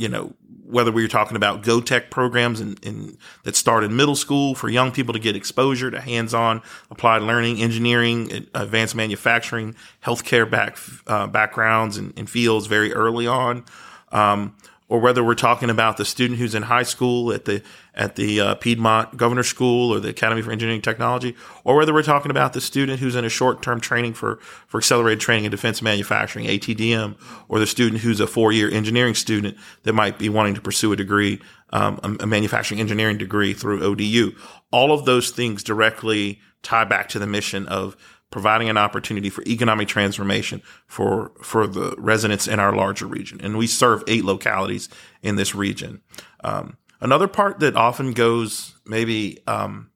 you 0.00 0.08
know, 0.08 0.32
whether 0.64 0.90
we 0.90 1.04
are 1.04 1.08
talking 1.08 1.36
about 1.36 1.62
Go 1.62 1.82
Tech 1.82 2.10
programs 2.10 2.58
in, 2.58 2.78
in, 2.82 3.18
that 3.42 3.54
start 3.54 3.84
in 3.84 3.94
middle 3.94 4.16
school 4.16 4.54
for 4.54 4.70
young 4.70 4.92
people 4.92 5.12
to 5.12 5.20
get 5.20 5.36
exposure 5.36 5.90
to 5.90 6.00
hands-on 6.00 6.62
applied 6.90 7.20
learning, 7.20 7.60
engineering, 7.60 8.46
advanced 8.54 8.94
manufacturing, 8.94 9.76
healthcare 10.02 10.50
back, 10.50 10.78
uh, 11.06 11.26
backgrounds 11.26 11.98
and, 11.98 12.14
and, 12.16 12.30
fields 12.30 12.66
very 12.66 12.94
early 12.94 13.26
on. 13.26 13.62
Um, 14.10 14.56
or 14.90 14.98
whether 14.98 15.22
we're 15.22 15.36
talking 15.36 15.70
about 15.70 15.96
the 15.96 16.04
student 16.04 16.38
who's 16.38 16.54
in 16.54 16.64
high 16.64 16.82
school 16.82 17.32
at 17.32 17.46
the 17.46 17.62
at 17.94 18.16
the 18.16 18.40
uh, 18.40 18.54
Piedmont 18.56 19.16
Governor 19.16 19.44
School 19.44 19.94
or 19.94 20.00
the 20.00 20.08
Academy 20.08 20.42
for 20.42 20.50
Engineering 20.50 20.82
Technology, 20.82 21.36
or 21.64 21.76
whether 21.76 21.94
we're 21.94 22.02
talking 22.02 22.30
about 22.30 22.52
the 22.52 22.60
student 22.60 22.98
who's 22.98 23.14
in 23.14 23.24
a 23.24 23.28
short 23.28 23.62
term 23.62 23.80
training 23.80 24.14
for 24.14 24.36
for 24.66 24.78
accelerated 24.78 25.20
training 25.20 25.44
in 25.44 25.50
defense 25.50 25.80
manufacturing 25.80 26.46
(ATDM), 26.46 27.16
or 27.48 27.60
the 27.60 27.66
student 27.66 28.02
who's 28.02 28.18
a 28.18 28.26
four 28.26 28.52
year 28.52 28.68
engineering 28.68 29.14
student 29.14 29.56
that 29.84 29.92
might 29.92 30.18
be 30.18 30.28
wanting 30.28 30.54
to 30.54 30.60
pursue 30.60 30.92
a 30.92 30.96
degree, 30.96 31.40
um, 31.72 32.00
a, 32.02 32.24
a 32.24 32.26
manufacturing 32.26 32.80
engineering 32.80 33.16
degree 33.16 33.54
through 33.54 33.82
ODU. 33.82 34.32
All 34.72 34.92
of 34.92 35.04
those 35.04 35.30
things 35.30 35.62
directly 35.62 36.40
tie 36.62 36.84
back 36.84 37.08
to 37.10 37.18
the 37.20 37.26
mission 37.28 37.66
of 37.68 37.96
providing 38.30 38.68
an 38.68 38.76
opportunity 38.76 39.28
for 39.28 39.42
economic 39.46 39.88
transformation 39.88 40.62
for 40.86 41.32
for 41.42 41.66
the 41.66 41.94
residents 41.98 42.46
in 42.46 42.60
our 42.60 42.74
larger 42.74 43.06
region. 43.06 43.40
And 43.42 43.58
we 43.58 43.66
serve 43.66 44.02
eight 44.06 44.24
localities 44.24 44.88
in 45.22 45.36
this 45.36 45.54
region. 45.54 46.00
Um, 46.44 46.76
another 47.00 47.28
part 47.28 47.60
that 47.60 47.76
often 47.76 48.12
goes 48.12 48.76
maybe 48.86 49.38
um, 49.46 49.90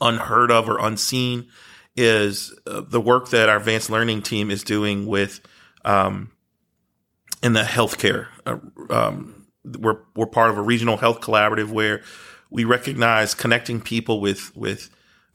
unheard 0.00 0.50
of 0.50 0.68
or 0.68 0.78
unseen 0.78 1.48
is 1.96 2.54
uh, 2.66 2.82
the 2.82 3.00
work 3.00 3.30
that 3.30 3.48
our 3.48 3.56
advanced 3.56 3.90
learning 3.90 4.22
team 4.22 4.50
is 4.50 4.62
doing 4.62 5.06
with 5.06 5.40
um, 5.84 6.30
in 7.42 7.52
the 7.52 7.62
healthcare. 7.62 8.28
Uh, 8.46 8.58
um, 8.90 9.46
we're 9.78 9.98
we're 10.14 10.26
part 10.26 10.50
of 10.50 10.58
a 10.58 10.62
regional 10.62 10.96
health 10.96 11.20
collaborative 11.20 11.70
where 11.70 12.02
we 12.50 12.64
recognize 12.64 13.34
connecting 13.34 13.80
people 13.80 14.20
with 14.20 14.56
with 14.56 14.88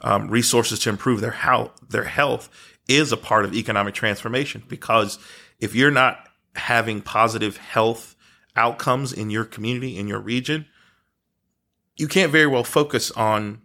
um, 0.06 0.30
resources 0.30 0.80
to 0.80 0.90
improve 0.90 1.19
their 1.19 1.31
health, 1.31 1.71
their 1.90 2.04
health 2.04 2.47
is 2.88 3.12
a 3.12 3.18
part 3.18 3.44
of 3.44 3.56
economic 3.56 3.95
transformation 3.95 4.64
because 4.69 5.18
if 5.59 5.74
you're 5.74 5.92
not 5.92 6.30
having 6.56 7.02
positive 7.02 7.57
health 7.57 8.16
outcomes 8.56 9.12
in 9.12 9.31
your 9.31 9.44
community, 9.44 9.97
in 9.97 10.07
your 10.07 10.19
region, 10.19 10.68
you 11.97 12.07
can't 12.07 12.31
very 12.31 12.45
well 12.45 12.64
focus 12.64 13.09
on 13.12 13.64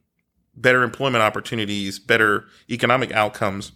better 0.57 0.83
employment 0.83 1.23
opportunities, 1.23 1.99
better 1.99 2.47
economic 2.69 3.13
outcomes. 3.13 3.73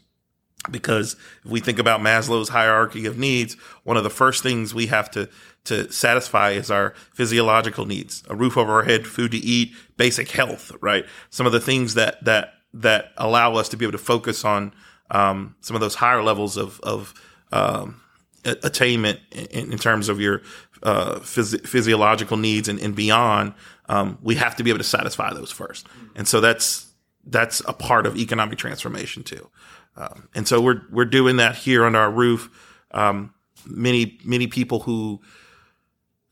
Because 0.70 1.16
if 1.44 1.50
we 1.50 1.60
think 1.60 1.78
about 1.78 2.00
Maslow's 2.00 2.48
hierarchy 2.48 3.04
of 3.04 3.18
needs, 3.18 3.54
one 3.82 3.98
of 3.98 4.04
the 4.04 4.10
first 4.10 4.42
things 4.42 4.74
we 4.74 4.86
have 4.86 5.10
to 5.10 5.28
to 5.64 5.90
satisfy 5.90 6.50
is 6.50 6.70
our 6.70 6.94
physiological 7.12 7.86
needs, 7.86 8.22
a 8.28 8.34
roof 8.34 8.56
over 8.56 8.72
our 8.72 8.84
head, 8.84 9.06
food 9.06 9.30
to 9.32 9.38
eat, 9.38 9.72
basic 9.96 10.30
health, 10.30 10.72
right? 10.80 11.06
Some 11.30 11.46
of 11.46 11.52
the 11.52 11.60
things 11.60 11.94
that, 11.94 12.22
that, 12.24 12.53
that 12.74 13.12
allow 13.16 13.54
us 13.54 13.68
to 13.70 13.76
be 13.76 13.84
able 13.84 13.92
to 13.92 13.98
focus 13.98 14.44
on, 14.44 14.72
um, 15.10 15.54
some 15.60 15.74
of 15.74 15.80
those 15.80 15.94
higher 15.94 16.22
levels 16.22 16.56
of, 16.56 16.80
of, 16.82 17.14
um, 17.52 18.00
attainment 18.44 19.20
in, 19.30 19.72
in, 19.72 19.78
terms 19.78 20.08
of 20.08 20.20
your, 20.20 20.42
uh, 20.82 21.16
phys- 21.20 21.66
physiological 21.66 22.36
needs 22.36 22.68
and, 22.68 22.78
and 22.80 22.94
beyond. 22.94 23.54
Um, 23.88 24.18
we 24.22 24.34
have 24.34 24.56
to 24.56 24.62
be 24.62 24.70
able 24.70 24.78
to 24.78 24.84
satisfy 24.84 25.32
those 25.32 25.50
first. 25.50 25.86
And 26.14 26.28
so 26.28 26.40
that's, 26.40 26.86
that's 27.24 27.60
a 27.66 27.72
part 27.72 28.06
of 28.06 28.16
economic 28.16 28.58
transformation 28.58 29.22
too. 29.22 29.48
Um, 29.96 30.28
and 30.34 30.46
so 30.46 30.60
we're, 30.60 30.82
we're 30.90 31.04
doing 31.04 31.36
that 31.36 31.54
here 31.54 31.84
under 31.84 31.98
our 31.98 32.10
roof. 32.10 32.50
Um, 32.90 33.32
many, 33.66 34.18
many 34.24 34.46
people 34.46 34.80
who, 34.80 35.22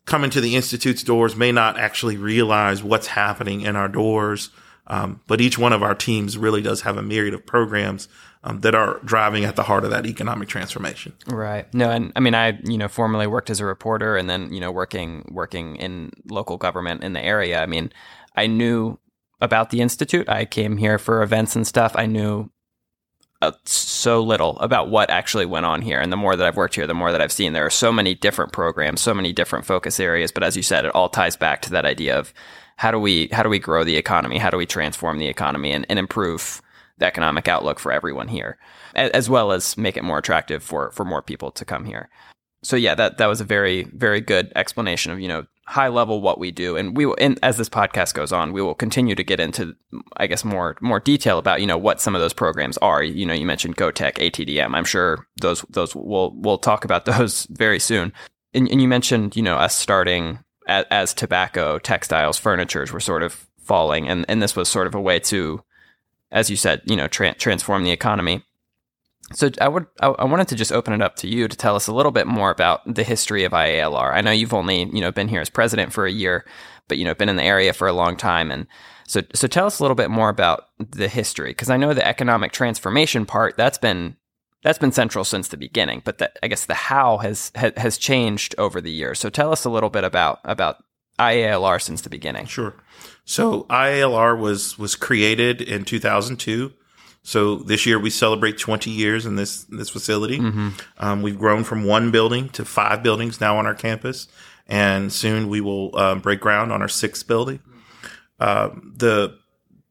come 0.05 0.25
into 0.25 0.41
the 0.41 0.57
institute's 0.57 1.03
doors 1.03 1.37
may 1.37 1.53
not 1.53 1.79
actually 1.79 2.17
realize 2.17 2.83
what's 2.83 3.07
happening 3.07 3.61
in 3.61 3.77
our 3.77 3.89
doors. 3.89 4.51
Um, 4.93 5.23
but 5.27 5.41
each 5.41 5.59
one 5.59 5.73
of 5.73 5.83
our 5.83 5.95
teams 5.95 6.37
really 6.37 6.61
does 6.61 6.83
have 6.83 6.99
a 6.99 7.03
myriad 7.03 7.33
of 7.33 7.47
programs 7.47 8.09
um, 8.45 8.61
that 8.61 8.75
are 8.75 9.01
driving 9.05 9.47
at 9.47 9.57
the 9.57 9.63
heart 9.63 9.85
of 9.85 9.91
that 9.91 10.05
economic 10.05 10.49
transformation. 10.49 11.15
Right. 11.27 11.73
No, 11.73 11.89
and 11.91 12.13
I 12.15 12.21
mean, 12.21 12.35
I 12.35 12.59
you 12.65 12.77
know 12.77 12.89
formerly 12.89 13.27
worked 13.27 13.49
as 13.49 13.59
a 13.59 13.65
reporter, 13.65 14.19
and 14.19 14.29
then 14.29 14.53
you 14.53 14.61
know 14.61 14.71
working 14.71 15.27
working 15.33 15.77
in 15.77 16.11
local 16.29 16.59
government 16.59 17.05
in 17.05 17.15
the 17.15 17.25
area. 17.25 17.63
I 17.63 17.67
mean, 17.67 17.91
I 18.37 18.47
knew 18.47 18.99
about 19.41 19.71
the 19.71 19.81
institute. 19.81 20.29
I 20.29 20.45
came 20.45 20.77
here 20.77 20.99
for 20.99 21.23
events 21.23 21.57
and 21.57 21.67
stuff. 21.67 21.93
I 21.97 22.05
knew 22.05 22.51
uh, 23.41 23.53
so 23.65 24.23
little 24.23 24.59
about 24.59 24.91
what 24.91 25.09
actually 25.09 25.47
went 25.47 25.65
on 25.65 25.81
here. 25.81 26.01
And 26.01 26.13
the 26.13 26.19
more 26.19 26.37
that 26.37 26.47
I've 26.47 26.57
worked 26.59 26.75
here, 26.75 26.87
the 26.87 26.95
more 26.95 27.13
that 27.13 27.23
I've 27.23 27.33
seen 27.33 27.55
there 27.55 27.67
are 27.67 27.71
so 27.71 27.91
many 27.91 28.15
different 28.15 28.53
programs, 28.53 29.01
so 29.01 29.15
many 29.15 29.33
different 29.33 29.65
focus 29.65 29.99
areas. 29.99 30.31
But 30.31 30.45
as 30.45 30.55
you 30.55 30.63
said, 30.63 30.85
it 30.85 30.95
all 30.95 31.09
ties 31.09 31.35
back 31.35 31.63
to 31.63 31.71
that 31.71 31.87
idea 31.87 32.19
of 32.19 32.35
how 32.83 32.91
do 32.91 32.99
we 32.99 33.29
how 33.31 33.45
do 33.45 33.49
we 33.49 33.61
grow 33.61 33.85
the 33.85 33.97
economy? 33.97 34.39
How 34.39 34.51
do 34.51 34.57
we 34.57 34.67
transform 34.67 35.19
the 35.19 35.29
economy 35.29 35.71
and, 35.71 35.87
and 35.89 36.01
improve 36.01 36.61
the 36.99 37.07
economic 37.07 37.47
outlook 37.47 37.79
for 37.79 37.93
everyone 37.93 38.27
here, 38.27 38.59
as 38.97 39.31
well 39.31 39.53
as 39.53 39.79
make 39.79 39.97
it 39.97 40.03
more 40.03 40.19
attractive 40.19 40.65
for 40.65 40.91
for 40.91 41.05
more 41.05 41.23
people 41.23 41.53
to 41.53 41.65
come 41.65 41.85
here. 41.85 42.09
so 42.65 42.75
yeah, 42.75 42.97
that 42.97 43.19
that 43.19 43.27
was 43.27 43.41
a 43.41 43.45
very 43.45 43.85
very 43.85 44.21
good 44.21 44.51
explanation 44.57 45.13
of 45.13 45.21
you 45.21 45.29
know 45.29 45.47
high 45.67 45.87
level 45.87 46.21
what 46.21 46.41
we 46.41 46.51
do, 46.51 46.77
and 46.77 46.97
we 46.97 47.07
will. 47.07 47.17
And 47.21 47.39
as 47.41 47.57
this 47.57 47.69
podcast 47.69 48.15
goes 48.15 48.33
on, 48.33 48.53
we 48.53 48.61
will 48.61 48.75
continue 48.75 49.15
to 49.15 49.23
get 49.23 49.39
into, 49.39 49.77
I 50.17 50.27
guess, 50.27 50.45
more 50.45 50.77
more 50.81 50.99
detail 50.99 51.39
about 51.39 51.61
you 51.61 51.69
know 51.69 51.79
what 51.79 52.01
some 52.01 52.17
of 52.17 52.21
those 52.21 52.35
programs 52.35 52.79
are. 52.79 53.01
You 53.05 53.27
know, 53.27 53.35
you 53.35 53.47
mentioned 53.47 53.77
GoTech, 53.77 54.15
ATDM. 54.15 54.75
I'm 54.75 54.85
sure 54.85 55.25
those 55.41 55.65
those 55.71 55.95
we'll 55.95 56.33
we'll 56.35 56.59
talk 56.59 56.85
about 56.85 57.05
those 57.13 57.47
very 57.49 57.79
soon. 57.79 58.13
And, 58.55 58.69
and 58.73 58.83
you 58.83 58.89
mentioned 58.89 59.37
you 59.37 59.43
know 59.43 59.55
us 59.55 59.77
starting 59.77 60.41
as, 60.67 60.85
as 60.91 61.15
tobacco, 61.15 61.79
textiles, 61.79 62.39
furnitures 62.39 62.93
were 62.93 63.01
sort 63.01 63.23
of 63.23 63.47
falling, 63.63 64.09
and 64.09 64.25
and 64.29 64.43
this 64.43 64.57
was 64.57 64.69
sort 64.69 64.87
of 64.87 64.95
a 64.95 65.01
way 65.01 65.19
to, 65.19 65.63
as 66.31 66.51
you 66.51 66.57
said, 66.57 66.83
you 66.85 66.97
know, 66.97 67.09
tra- 67.09 67.35
transform 67.35 67.85
the 67.85 67.91
economy. 67.91 68.45
So 69.35 69.51
I 69.61 69.69
would 69.69 69.87
I, 70.01 70.09
I 70.09 70.25
wanted 70.25 70.49
to 70.49 70.57
just 70.57 70.73
open 70.73 70.93
it 70.93 71.03
up 71.03 71.17
to 71.17 71.29
you 71.29 71.49
to 71.49 71.57
tell 71.57 71.77
us 71.77 71.87
a 71.87 71.95
little 71.95 72.13
bit 72.13 72.27
more 72.27 72.51
about 72.51 72.83
the 72.93 73.05
history 73.05 73.45
of 73.45 73.53
IALR. 73.53 74.13
I 74.13 74.21
know 74.21 74.31
you've 74.31 74.55
only 74.55 74.85
you 74.85 75.01
know 75.01 75.13
been 75.13 75.29
here 75.29 75.41
as 75.41 75.51
president 75.51 75.93
for 75.93 76.07
a 76.07 76.13
year, 76.13 76.45
but 76.89 76.99
you 76.99 77.05
know 77.05 77.15
been 77.15 77.29
in 77.29 77.37
the 77.37 77.45
area 77.45 77.73
for 77.73 77.89
a 77.89 77.93
long 77.93 78.17
time, 78.17 78.51
and 78.51 78.67
so 79.07 79.23
so 79.35 79.47
tell 79.47 79.67
us 79.67 79.79
a 79.79 79.83
little 79.83 79.95
bit 79.95 80.11
more 80.11 80.29
about 80.29 80.69
the 80.79 81.09
history 81.09 81.51
because 81.51 81.71
I 81.71 81.77
know 81.77 81.95
the 81.95 82.07
economic 82.07 82.53
transformation 82.53 83.27
part 83.27 83.57
that's 83.57 83.79
been 83.79 84.17
that's 84.63 84.79
been 84.79 84.93
central 84.93 85.25
since 85.25 85.49
the 85.49 85.57
beginning, 85.57 86.03
but 86.05 86.19
the, 86.19 86.33
I 86.43 86.49
guess 86.49 86.67
the 86.67 86.75
how 86.75 87.19
has 87.19 87.53
has 87.55 87.99
changed 87.99 88.55
over 88.59 88.81
the 88.81 88.93
years. 88.93 89.19
So 89.19 89.31
tell 89.31 89.53
us 89.53 89.65
a 89.65 89.71
little 89.71 89.91
bit 89.91 90.05
about 90.05 90.41
about 90.45 90.83
IALR 91.19 91.81
since 91.81 92.03
the 92.03 92.11
beginning. 92.11 92.47
Sure. 92.47 92.75
So 93.25 93.65
IALR 93.65 94.39
was 94.39 94.79
was 94.79 94.97
created 94.97 95.61
in 95.61 95.85
2002 95.85 96.73
so 97.23 97.57
this 97.57 97.87
year 97.87 97.99
we 97.99 98.11
celebrate 98.11 98.59
20 98.59 98.91
years 98.91 99.27
in 99.27 99.37
this 99.37 99.65
this 99.65 99.91
facility. 99.91 100.39
Mm-hmm. 100.39 100.71
Um, 100.99 101.23
we've 101.23 101.39
grown 101.39 101.65
from 101.65 101.85
one 101.85 102.11
building 102.11 102.49
to 102.51 102.65
five 102.65 103.03
buildings 103.03 103.41
now 103.41 103.59
on 103.59 103.67
our 103.67 103.75
campus, 103.75 104.27
and 104.67 105.13
soon 105.13 105.49
we 105.49 105.61
will 105.61 105.97
uh, 105.97 106.17
break 106.17 106.41
ground 106.41 106.73
on 106.73 106.83
our 106.83 106.89
sixth 106.89 107.27
building. 107.27 107.61
Uh, 108.41 108.71
the 108.97 109.39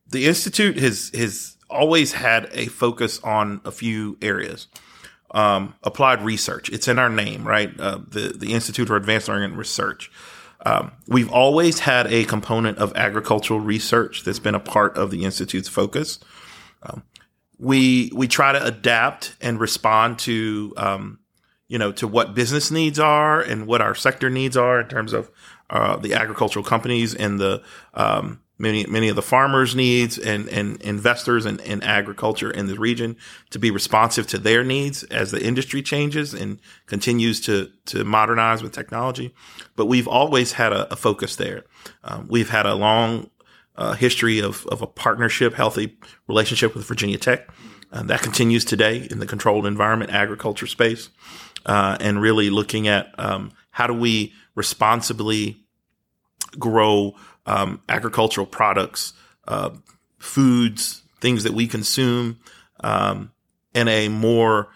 the 0.09 0.27
institute 0.27 0.77
has 0.77 1.09
has 1.15 1.55
always 1.71 2.13
had 2.13 2.49
a 2.51 2.67
focus 2.67 3.19
on 3.23 3.61
a 3.65 3.71
few 3.71 4.17
areas. 4.21 4.67
Um, 5.33 5.75
applied 5.83 6.23
research. 6.23 6.69
It's 6.69 6.89
in 6.89 6.99
our 6.99 7.09
name, 7.09 7.47
right? 7.47 7.71
Uh, 7.79 7.99
the 8.05 8.33
the 8.37 8.53
Institute 8.53 8.87
for 8.89 8.97
Advanced 8.97 9.29
Learning 9.29 9.55
Research. 9.55 10.11
Um, 10.65 10.91
we've 11.07 11.31
always 11.31 11.79
had 11.79 12.11
a 12.11 12.25
component 12.25 12.77
of 12.77 12.95
agricultural 12.95 13.59
research 13.59 14.23
that's 14.23 14.39
been 14.39 14.55
a 14.55 14.59
part 14.59 14.97
of 14.97 15.09
the 15.09 15.25
institute's 15.25 15.67
focus. 15.67 16.19
Um, 16.83 17.03
we 17.57 18.11
we 18.13 18.27
try 18.27 18.51
to 18.51 18.63
adapt 18.63 19.35
and 19.41 19.59
respond 19.59 20.19
to 20.19 20.73
um, 20.77 21.19
you 21.67 21.77
know 21.77 21.91
to 21.93 22.07
what 22.07 22.35
business 22.35 22.69
needs 22.69 22.99
are 22.99 23.41
and 23.41 23.65
what 23.65 23.81
our 23.81 23.95
sector 23.95 24.29
needs 24.29 24.55
are 24.57 24.81
in 24.81 24.87
terms 24.87 25.13
of 25.13 25.31
uh, 25.69 25.95
the 25.97 26.13
agricultural 26.13 26.65
companies 26.65 27.15
and 27.15 27.39
the 27.39 27.63
um, 27.93 28.41
many 28.61 28.85
many 28.85 29.09
of 29.09 29.15
the 29.15 29.21
farmers 29.21 29.75
needs 29.75 30.17
and 30.17 30.47
and 30.49 30.81
investors 30.81 31.45
in, 31.45 31.59
in 31.59 31.81
agriculture 31.83 32.51
in 32.51 32.67
the 32.67 32.79
region 32.79 33.17
to 33.49 33.59
be 33.59 33.71
responsive 33.71 34.27
to 34.27 34.37
their 34.37 34.63
needs 34.63 35.03
as 35.05 35.31
the 35.31 35.43
industry 35.43 35.81
changes 35.81 36.33
and 36.33 36.59
continues 36.85 37.41
to 37.41 37.69
to 37.85 38.03
modernize 38.03 38.61
with 38.61 38.71
technology 38.71 39.33
but 39.75 39.87
we've 39.87 40.07
always 40.07 40.53
had 40.53 40.71
a, 40.71 40.93
a 40.93 40.95
focus 40.95 41.35
there 41.35 41.63
um, 42.03 42.27
we've 42.29 42.49
had 42.49 42.65
a 42.65 42.75
long 42.75 43.29
uh, 43.75 43.93
history 43.93 44.39
of, 44.39 44.65
of 44.67 44.81
a 44.81 44.87
partnership, 44.87 45.53
healthy 45.53 45.97
relationship 46.27 46.75
with 46.75 46.85
Virginia 46.85 47.17
Tech. 47.17 47.49
Uh, 47.91 48.03
that 48.03 48.21
continues 48.21 48.63
today 48.63 49.07
in 49.09 49.19
the 49.19 49.25
controlled 49.25 49.65
environment 49.65 50.11
agriculture 50.11 50.67
space, 50.67 51.09
uh, 51.65 51.97
and 51.99 52.21
really 52.21 52.49
looking 52.49 52.87
at 52.87 53.13
um, 53.17 53.51
how 53.71 53.87
do 53.87 53.93
we 53.93 54.33
responsibly 54.55 55.65
grow 56.59 57.15
um, 57.45 57.81
agricultural 57.89 58.47
products, 58.47 59.13
uh, 59.47 59.71
foods, 60.19 61.03
things 61.19 61.43
that 61.43 61.53
we 61.53 61.67
consume 61.67 62.39
um, 62.81 63.31
in 63.73 63.87
a 63.87 64.09
more 64.09 64.69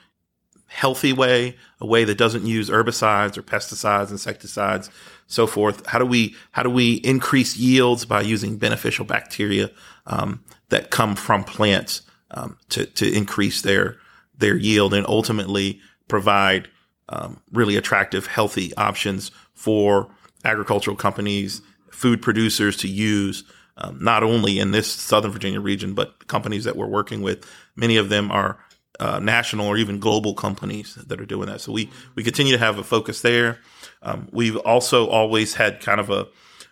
healthy 0.67 1.13
way, 1.13 1.55
a 1.79 1.85
way 1.85 2.03
that 2.03 2.17
doesn't 2.17 2.45
use 2.45 2.69
herbicides 2.69 3.37
or 3.37 3.41
pesticides, 3.43 4.11
insecticides, 4.11 4.89
so 5.27 5.47
forth. 5.47 5.85
How 5.87 5.99
do 5.99 6.05
we 6.05 6.35
how 6.51 6.63
do 6.63 6.69
we 6.69 6.95
increase 6.95 7.55
yields 7.55 8.05
by 8.05 8.21
using 8.21 8.57
beneficial 8.57 9.05
bacteria 9.05 9.71
um, 10.05 10.43
that 10.69 10.91
come 10.91 11.15
from 11.15 11.43
plants 11.43 12.01
um, 12.31 12.57
to 12.69 12.85
to 12.85 13.11
increase 13.11 13.61
their 13.61 13.97
their 14.37 14.55
yield 14.55 14.93
and 14.93 15.07
ultimately 15.07 15.79
provide 16.07 16.67
um, 17.09 17.41
really 17.51 17.77
attractive, 17.77 18.27
healthy 18.27 18.75
options 18.75 19.31
for 19.53 20.09
agricultural 20.45 20.95
companies, 20.95 21.61
food 21.91 22.21
producers 22.21 22.77
to 22.77 22.87
use. 22.87 23.43
Um, 23.77 23.97
not 24.01 24.23
only 24.23 24.57
in 24.57 24.71
this 24.71 24.89
Southern 24.89 25.31
Virginia 25.31 25.59
region, 25.59 25.95
but 25.95 26.27
companies 26.27 26.63
that 26.63 26.77
we're 26.77 26.87
working 26.87 27.21
with. 27.21 27.45
Many 27.75 27.97
of 27.97 28.07
them 28.07 28.31
are 28.31 28.57
uh, 29.01 29.19
national 29.19 29.67
or 29.67 29.75
even 29.75 29.99
global 29.99 30.33
companies 30.33 30.95
that 30.95 31.19
are 31.19 31.25
doing 31.25 31.47
that. 31.47 31.59
So 31.59 31.73
we 31.73 31.89
we 32.15 32.23
continue 32.23 32.53
to 32.53 32.59
have 32.59 32.77
a 32.77 32.83
focus 32.83 33.21
there. 33.21 33.59
Um, 34.01 34.29
we've 34.31 34.55
also 34.55 35.07
always 35.07 35.55
had 35.55 35.81
kind 35.81 35.99
of 35.99 36.09
a 36.09 36.27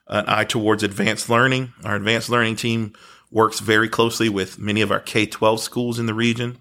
an 0.08 0.26
eye 0.28 0.46
towards 0.46 0.84
advanced 0.84 1.30
learning. 1.30 1.74
Our 1.84 1.96
advanced 1.96 2.30
learning 2.30 2.56
team 2.56 2.94
works 3.32 3.60
very 3.60 3.90
closely 3.90 4.30
with 4.30 4.58
many 4.58 4.82
of 4.82 4.90
our 4.90 5.02
K 5.02 5.26
twelve 5.26 5.60
schools 5.60 6.00
in 6.00 6.06
the 6.06 6.14
region 6.14 6.60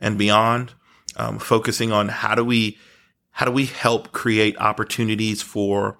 and 0.00 0.16
beyond, 0.16 0.72
um, 1.16 1.38
focusing 1.38 1.92
on 1.92 2.08
how 2.08 2.34
do 2.34 2.44
we 2.44 2.78
how 3.32 3.44
do 3.44 3.52
we 3.52 3.66
help 3.66 4.12
create 4.12 4.56
opportunities 4.56 5.42
for 5.42 5.98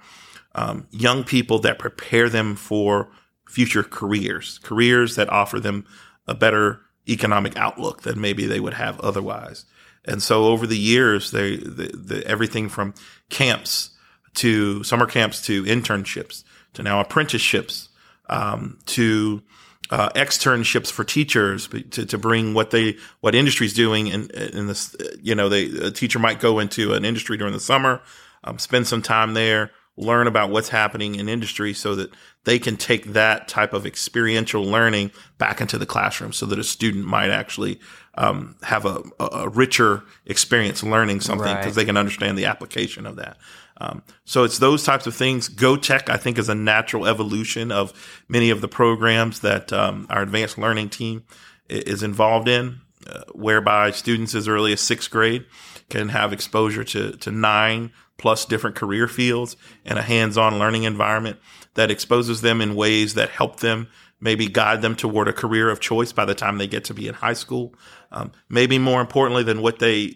um, 0.55 0.87
young 0.91 1.25
people 1.25 1.59
that 1.61 1.79
prepare 1.79 2.29
them 2.29 2.57
for 2.57 3.11
future 3.49 3.83
careers, 3.83 4.59
careers 4.63 5.17
that 5.17 5.29
offer 5.29 5.61
them 5.61 5.87
a 6.27 6.35
better 6.35 6.81
economic 7.09 7.57
outlook 7.57 8.03
than 8.03 8.21
maybe 8.21 8.47
they 8.47 8.61
would 8.61 8.75
have 8.75 9.01
otherwise. 9.01 9.65
And 10.05 10.23
so 10.23 10.47
over 10.47 10.67
the 10.67 10.79
years, 10.79 11.31
they, 11.31 11.57
the, 11.57 11.91
the, 11.95 12.27
everything 12.27 12.69
from 12.69 12.95
camps 13.29 13.91
to 14.35 14.83
summer 14.83 15.07
camps 15.07 15.43
to 15.43 15.65
internships 15.65 16.45
to 16.75 16.83
now 16.83 17.01
apprenticeships 17.01 17.89
um, 18.29 18.79
to 18.87 19.43
uh, 19.91 20.09
externships 20.11 20.91
for 20.91 21.05
teachers 21.05 21.69
to, 21.69 22.07
to 22.07 22.19
bring 22.19 22.55
what 22.55 22.71
they 22.71 22.97
what 23.21 23.35
industry's 23.35 23.75
doing 23.75 24.07
in 24.07 24.31
in 24.31 24.67
this 24.67 24.97
you 25.21 25.35
know 25.35 25.49
they 25.49 25.67
a 25.67 25.91
teacher 25.91 26.19
might 26.19 26.41
go 26.41 26.61
into 26.61 26.95
an 26.95 27.05
industry 27.05 27.37
during 27.37 27.53
the 27.53 27.61
summer 27.61 28.01
um, 28.45 28.59
spend 28.59 28.87
some 28.87 29.03
time 29.03 29.35
there 29.35 29.71
learn 29.97 30.27
about 30.27 30.51
what's 30.51 30.71
happening 30.71 31.17
in 31.17 31.29
industry 31.29 31.75
so 31.75 31.95
that 31.95 32.11
they 32.45 32.59
can 32.59 32.77
take 32.77 33.13
that 33.13 33.47
type 33.47 33.73
of 33.73 33.87
experiential 33.87 34.65
learning 34.65 35.11
back 35.39 35.61
into 35.61 35.79
the 35.79 35.87
classroom 35.87 36.33
so 36.33 36.47
that 36.47 36.59
a 36.59 36.65
student 36.65 37.05
might 37.05 37.31
actually 37.31 37.79
um, 38.15 38.57
have 38.63 38.85
a, 38.85 39.03
a, 39.21 39.49
richer 39.49 40.03
experience 40.27 40.83
learning 40.83 41.21
something 41.21 41.55
because 41.55 41.67
right. 41.67 41.75
they 41.75 41.85
can 41.85 41.97
understand 41.97 42.37
the 42.37 42.47
application 42.47 43.07
of 43.07 43.17
that. 43.17 43.37
Um, 43.79 44.03
so 44.25 44.45
it's 44.45 44.59
those 44.59 44.85
types 44.85 45.07
of 45.07 45.15
things. 45.15 45.49
GoTech, 45.49 46.09
I 46.09 46.17
think, 46.17 46.39
is 46.39 46.49
a 46.49 46.55
natural 46.55 47.07
evolution 47.07 47.73
of 47.73 47.93
many 48.29 48.51
of 48.51 48.61
the 48.61 48.69
programs 48.69 49.41
that 49.41 49.73
um, 49.73 50.07
our 50.11 50.23
advanced 50.23 50.59
learning 50.59 50.91
team 50.91 51.25
is 51.69 52.03
involved 52.03 52.49
in, 52.49 52.81
uh, 53.07 53.23
whereby 53.33 53.91
students 53.91 54.35
as 54.35 54.47
early 54.47 54.73
as 54.73 54.81
sixth 54.81 55.11
grade 55.11 55.47
can 55.89 56.11
have 56.11 56.33
exposure 56.33 56.85
to, 56.85 57.13
to 57.19 57.31
nine 57.31 57.93
plus 58.19 58.45
different 58.45 58.77
career 58.77 59.09
fields 59.09 59.57
and 59.85 59.99
a 59.99 60.03
hands-on 60.03 60.59
learning 60.59 60.85
environment 60.85 61.39
that 61.75 61.91
exposes 61.91 62.41
them 62.41 62.61
in 62.61 62.75
ways 62.75 63.15
that 63.15 63.31
help 63.31 63.61
them 63.61 63.89
maybe 64.23 64.47
guide 64.47 64.81
them 64.81 64.95
toward 64.95 65.29
a 65.29 65.33
career 65.33 65.69
of 65.69 65.81
choice 65.81 66.13
by 66.13 66.25
the 66.25 66.35
time 66.35 66.57
they 66.57 66.69
get 66.69 66.85
to 66.85 66.95
be 66.95 67.09
in 67.09 67.15
high 67.15 67.33
school. 67.33 67.75
Um, 68.13 68.31
maybe 68.49 68.79
more 68.79 69.01
importantly 69.01 69.43
than 69.43 69.61
what 69.63 69.81
they 69.81 70.15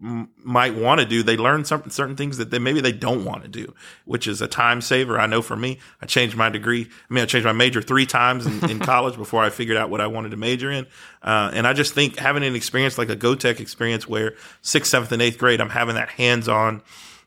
m- 0.00 0.28
might 0.44 0.76
want 0.76 1.00
to 1.00 1.06
do, 1.06 1.24
they 1.24 1.36
learn 1.36 1.64
some, 1.64 1.90
certain 1.90 2.14
things 2.14 2.36
that 2.36 2.50
they, 2.50 2.60
maybe 2.60 2.80
they 2.80 2.92
don't 2.92 3.24
want 3.24 3.42
to 3.42 3.48
do, 3.48 3.74
which 4.04 4.28
is 4.28 4.40
a 4.40 4.46
time 4.46 4.80
saver. 4.80 5.18
I 5.18 5.26
know 5.26 5.42
for 5.42 5.56
me, 5.56 5.80
I 6.00 6.06
changed 6.06 6.36
my 6.36 6.48
degree. 6.48 6.88
I 7.10 7.12
mean, 7.12 7.24
I 7.24 7.26
changed 7.26 7.46
my 7.46 7.52
major 7.52 7.82
three 7.82 8.06
times 8.06 8.46
in, 8.46 8.70
in 8.70 8.78
college 8.94 9.16
before 9.16 9.42
I 9.42 9.50
figured 9.50 9.76
out 9.76 9.90
what 9.90 10.00
I 10.00 10.06
wanted 10.06 10.30
to 10.30 10.36
major 10.36 10.70
in. 10.70 10.86
Uh, 11.20 11.50
and 11.52 11.66
I 11.66 11.72
just 11.72 11.94
think 11.94 12.16
having 12.16 12.44
an 12.44 12.54
experience 12.54 12.96
like 12.96 13.10
a 13.10 13.16
GoTech 13.16 13.58
experience 13.58 14.06
where 14.06 14.36
sixth, 14.62 14.92
seventh, 14.92 15.10
and 15.10 15.20
eighth 15.20 15.38
grade, 15.38 15.60
I'm 15.60 15.70
having 15.70 15.96
that 15.96 16.10
hands-on 16.10 16.82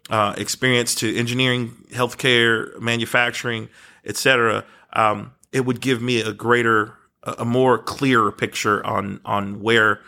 uh, 0.09 0.33
experience 0.37 0.95
to 0.95 1.15
engineering, 1.15 1.75
healthcare, 1.91 2.77
manufacturing, 2.79 3.69
etc., 4.05 4.65
um, 4.93 5.33
it 5.51 5.65
would 5.65 5.81
give 5.81 6.01
me 6.01 6.21
a 6.21 6.33
greater, 6.33 6.93
a 7.23 7.45
more 7.45 7.77
clearer 7.77 8.31
picture 8.31 8.85
on 8.85 9.19
on 9.25 9.61
where, 9.61 10.01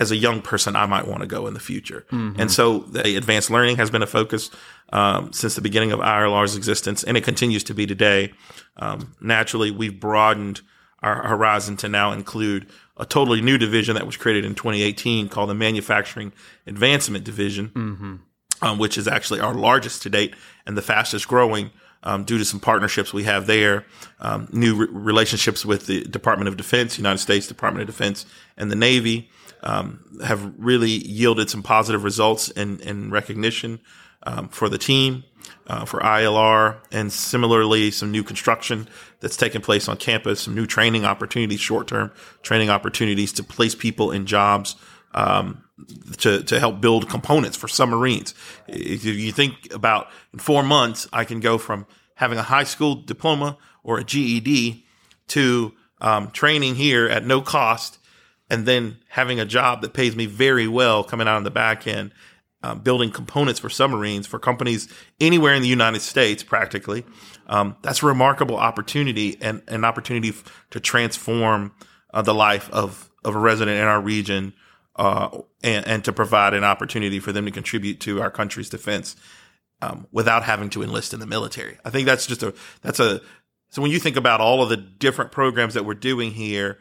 as 0.00 0.10
a 0.10 0.16
young 0.16 0.42
person, 0.42 0.74
I 0.74 0.86
might 0.86 1.06
want 1.06 1.20
to 1.20 1.26
go 1.26 1.46
in 1.46 1.54
the 1.54 1.60
future. 1.60 2.04
Mm-hmm. 2.10 2.40
And 2.40 2.50
so, 2.50 2.80
the 2.80 3.16
advanced 3.16 3.50
learning 3.50 3.76
has 3.76 3.90
been 3.90 4.02
a 4.02 4.06
focus 4.06 4.50
um, 4.92 5.32
since 5.32 5.54
the 5.54 5.60
beginning 5.60 5.92
of 5.92 6.00
IALR's 6.00 6.56
existence, 6.56 7.04
and 7.04 7.16
it 7.16 7.24
continues 7.24 7.64
to 7.64 7.74
be 7.74 7.86
today. 7.86 8.32
Um, 8.76 9.14
naturally, 9.20 9.70
we've 9.70 9.98
broadened 9.98 10.60
our 11.02 11.28
horizon 11.28 11.76
to 11.78 11.88
now 11.88 12.12
include 12.12 12.66
a 12.96 13.04
totally 13.04 13.42
new 13.42 13.58
division 13.58 13.94
that 13.94 14.06
was 14.06 14.16
created 14.16 14.44
in 14.44 14.54
2018 14.54 15.28
called 15.28 15.50
the 15.50 15.54
Manufacturing 15.54 16.32
Advancement 16.66 17.24
Division. 17.24 17.68
Mm-hmm 17.68 18.16
um, 18.62 18.78
which 18.78 18.96
is 18.98 19.06
actually 19.08 19.40
our 19.40 19.54
largest 19.54 20.02
to 20.02 20.10
date 20.10 20.34
and 20.66 20.76
the 20.76 20.82
fastest 20.82 21.28
growing 21.28 21.70
um, 22.02 22.24
due 22.24 22.38
to 22.38 22.44
some 22.44 22.60
partnerships 22.60 23.12
we 23.12 23.24
have 23.24 23.46
there, 23.46 23.84
um, 24.20 24.48
new 24.52 24.76
re- 24.76 24.88
relationships 24.90 25.66
with 25.66 25.86
the 25.86 26.04
Department 26.04 26.48
of 26.48 26.56
Defense, 26.56 26.98
United 26.98 27.18
States 27.18 27.48
Department 27.48 27.82
of 27.82 27.94
Defense, 27.94 28.26
and 28.56 28.70
the 28.70 28.76
Navy 28.76 29.28
um, 29.62 30.04
have 30.24 30.52
really 30.56 30.90
yielded 30.90 31.50
some 31.50 31.62
positive 31.62 32.04
results 32.04 32.48
and, 32.50 33.10
recognition 33.10 33.80
um, 34.22 34.48
for 34.48 34.68
the 34.68 34.78
team, 34.78 35.24
uh, 35.66 35.84
for 35.84 35.98
ILR, 36.00 36.78
and 36.92 37.12
similarly 37.12 37.90
some 37.90 38.12
new 38.12 38.22
construction 38.22 38.88
that's 39.20 39.36
taken 39.36 39.60
place 39.60 39.88
on 39.88 39.96
campus, 39.96 40.42
some 40.42 40.54
new 40.54 40.66
training 40.66 41.04
opportunities, 41.04 41.60
short 41.60 41.88
term 41.88 42.12
training 42.42 42.70
opportunities 42.70 43.32
to 43.32 43.42
place 43.42 43.74
people 43.74 44.12
in 44.12 44.26
jobs. 44.26 44.76
Um, 45.12 45.64
to, 46.18 46.42
to 46.42 46.58
help 46.58 46.80
build 46.80 47.08
components 47.08 47.56
for 47.56 47.68
submarines. 47.68 48.34
If 48.66 49.04
you 49.04 49.32
think 49.32 49.72
about 49.72 50.08
in 50.32 50.38
four 50.38 50.62
months, 50.62 51.06
I 51.12 51.24
can 51.24 51.40
go 51.40 51.58
from 51.58 51.86
having 52.14 52.38
a 52.38 52.42
high 52.42 52.64
school 52.64 52.94
diploma 52.94 53.58
or 53.82 53.98
a 53.98 54.04
GED 54.04 54.84
to 55.28 55.72
um, 56.00 56.30
training 56.30 56.76
here 56.76 57.06
at 57.06 57.24
no 57.24 57.40
cost 57.40 57.98
and 58.48 58.64
then 58.64 58.98
having 59.08 59.40
a 59.40 59.44
job 59.44 59.82
that 59.82 59.92
pays 59.92 60.14
me 60.16 60.26
very 60.26 60.68
well 60.68 61.04
coming 61.04 61.26
out 61.28 61.36
on 61.36 61.44
the 61.44 61.50
back 61.50 61.86
end, 61.86 62.12
uh, 62.62 62.74
building 62.74 63.10
components 63.10 63.60
for 63.60 63.68
submarines 63.68 64.26
for 64.26 64.38
companies 64.38 64.88
anywhere 65.20 65.54
in 65.54 65.62
the 65.62 65.68
United 65.68 66.00
States, 66.00 66.42
practically. 66.42 67.04
Um, 67.48 67.76
that's 67.82 68.02
a 68.02 68.06
remarkable 68.06 68.56
opportunity 68.56 69.36
and 69.40 69.62
an 69.68 69.84
opportunity 69.84 70.30
f- 70.30 70.66
to 70.70 70.80
transform 70.80 71.72
uh, 72.14 72.22
the 72.22 72.34
life 72.34 72.70
of, 72.70 73.10
of 73.24 73.34
a 73.34 73.38
resident 73.38 73.78
in 73.78 73.84
our 73.84 74.00
region 74.00 74.54
uh, 74.96 75.42
and, 75.62 75.86
and, 75.86 76.04
to 76.04 76.12
provide 76.12 76.54
an 76.54 76.64
opportunity 76.64 77.20
for 77.20 77.30
them 77.30 77.44
to 77.44 77.50
contribute 77.50 78.00
to 78.00 78.22
our 78.22 78.30
country's 78.30 78.70
defense 78.70 79.14
um, 79.82 80.06
without 80.10 80.42
having 80.42 80.70
to 80.70 80.82
enlist 80.82 81.12
in 81.12 81.20
the 81.20 81.26
military. 81.26 81.76
I 81.84 81.90
think 81.90 82.06
that's 82.06 82.26
just 82.26 82.42
a 82.42 82.54
that's 82.82 82.98
a 82.98 83.20
so 83.68 83.82
when 83.82 83.90
you 83.90 83.98
think 83.98 84.16
about 84.16 84.40
all 84.40 84.62
of 84.62 84.68
the 84.68 84.76
different 84.76 85.32
programs 85.32 85.74
that 85.74 85.84
we're 85.84 85.94
doing 85.94 86.32
here, 86.32 86.78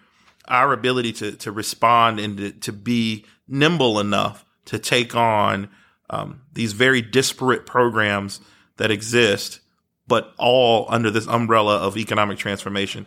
our 0.48 0.72
ability 0.72 1.12
to 1.14 1.34
to 1.34 1.52
respond 1.52 2.20
and 2.20 2.38
to, 2.38 2.52
to 2.52 2.72
be 2.72 3.26
nimble 3.48 4.00
enough 4.00 4.46
to 4.66 4.80
take 4.80 5.16
on 5.16 5.70
um, 6.10 6.42
these 6.54 6.74
very 6.74 7.02
disparate 7.02 7.66
programs 7.66 8.40
that 8.78 8.92
exist, 8.92 9.60
but 10.08 10.34
all 10.38 10.86
under 10.90 11.12
this 11.12 11.28
umbrella 11.28 11.78
of 11.78 11.98
economic 11.98 12.38
transformation 12.38 13.06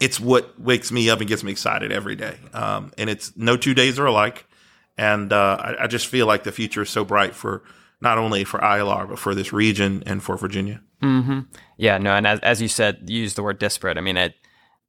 it's 0.00 0.20
what 0.20 0.58
wakes 0.60 0.92
me 0.92 1.10
up 1.10 1.20
and 1.20 1.28
gets 1.28 1.42
me 1.42 1.50
excited 1.50 1.92
every 1.92 2.16
day. 2.16 2.36
Um, 2.52 2.92
and 2.96 3.10
it's 3.10 3.36
no 3.36 3.56
two 3.56 3.74
days 3.74 3.98
are 3.98 4.06
alike. 4.06 4.46
And 4.96 5.32
uh, 5.32 5.56
I, 5.60 5.84
I, 5.84 5.86
just 5.86 6.08
feel 6.08 6.26
like 6.26 6.42
the 6.42 6.50
future 6.50 6.82
is 6.82 6.90
so 6.90 7.04
bright 7.04 7.34
for 7.34 7.62
not 8.00 8.18
only 8.18 8.42
for 8.42 8.58
ILR 8.58 9.08
but 9.08 9.18
for 9.18 9.34
this 9.34 9.52
region 9.52 10.02
and 10.06 10.22
for 10.22 10.36
Virginia. 10.36 10.82
Mm-hmm. 11.02 11.40
Yeah, 11.76 11.98
no, 11.98 12.14
and 12.14 12.26
as 12.26 12.40
as 12.40 12.60
you 12.60 12.66
said, 12.66 13.04
you 13.06 13.28
the 13.30 13.42
word 13.42 13.60
disparate. 13.60 13.96
I 13.96 14.00
mean, 14.00 14.32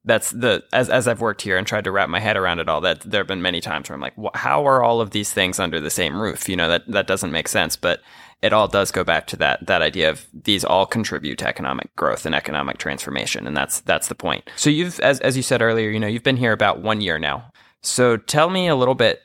that's 0.04 0.30
the 0.30 0.64
as 0.72 0.90
as 0.90 1.06
I've 1.06 1.20
worked 1.20 1.42
here 1.42 1.56
and 1.56 1.66
tried 1.66 1.84
to 1.84 1.92
wrap 1.92 2.08
my 2.08 2.18
head 2.18 2.36
around 2.36 2.58
it 2.58 2.68
all. 2.68 2.80
That 2.80 3.00
there 3.02 3.20
have 3.20 3.28
been 3.28 3.42
many 3.42 3.60
times 3.60 3.88
where 3.88 3.94
I'm 3.94 4.00
like, 4.00 4.14
how 4.34 4.66
are 4.66 4.82
all 4.82 5.00
of 5.00 5.10
these 5.10 5.32
things 5.32 5.60
under 5.60 5.80
the 5.80 5.90
same 5.90 6.20
roof? 6.20 6.48
You 6.48 6.56
know, 6.56 6.68
that 6.68 6.88
that 6.88 7.06
doesn't 7.06 7.30
make 7.30 7.46
sense. 7.46 7.76
But 7.76 8.00
it 8.42 8.52
all 8.52 8.68
does 8.68 8.90
go 8.90 9.04
back 9.04 9.26
to 9.28 9.36
that 9.36 9.66
that 9.66 9.82
idea 9.82 10.10
of 10.10 10.26
these 10.32 10.64
all 10.64 10.86
contribute 10.86 11.38
to 11.38 11.48
economic 11.48 11.94
growth 11.96 12.24
and 12.24 12.34
economic 12.34 12.78
transformation, 12.78 13.46
and 13.46 13.56
that's 13.56 13.80
that's 13.80 14.08
the 14.08 14.14
point. 14.14 14.48
So 14.56 14.70
you've, 14.70 14.98
as 15.00 15.20
as 15.20 15.36
you 15.36 15.42
said 15.42 15.62
earlier, 15.62 15.90
you 15.90 16.00
know, 16.00 16.06
you've 16.06 16.22
been 16.22 16.36
here 16.36 16.52
about 16.52 16.80
one 16.80 17.00
year 17.00 17.18
now. 17.18 17.52
So 17.82 18.16
tell 18.16 18.50
me 18.50 18.68
a 18.68 18.76
little 18.76 18.94
bit, 18.94 19.20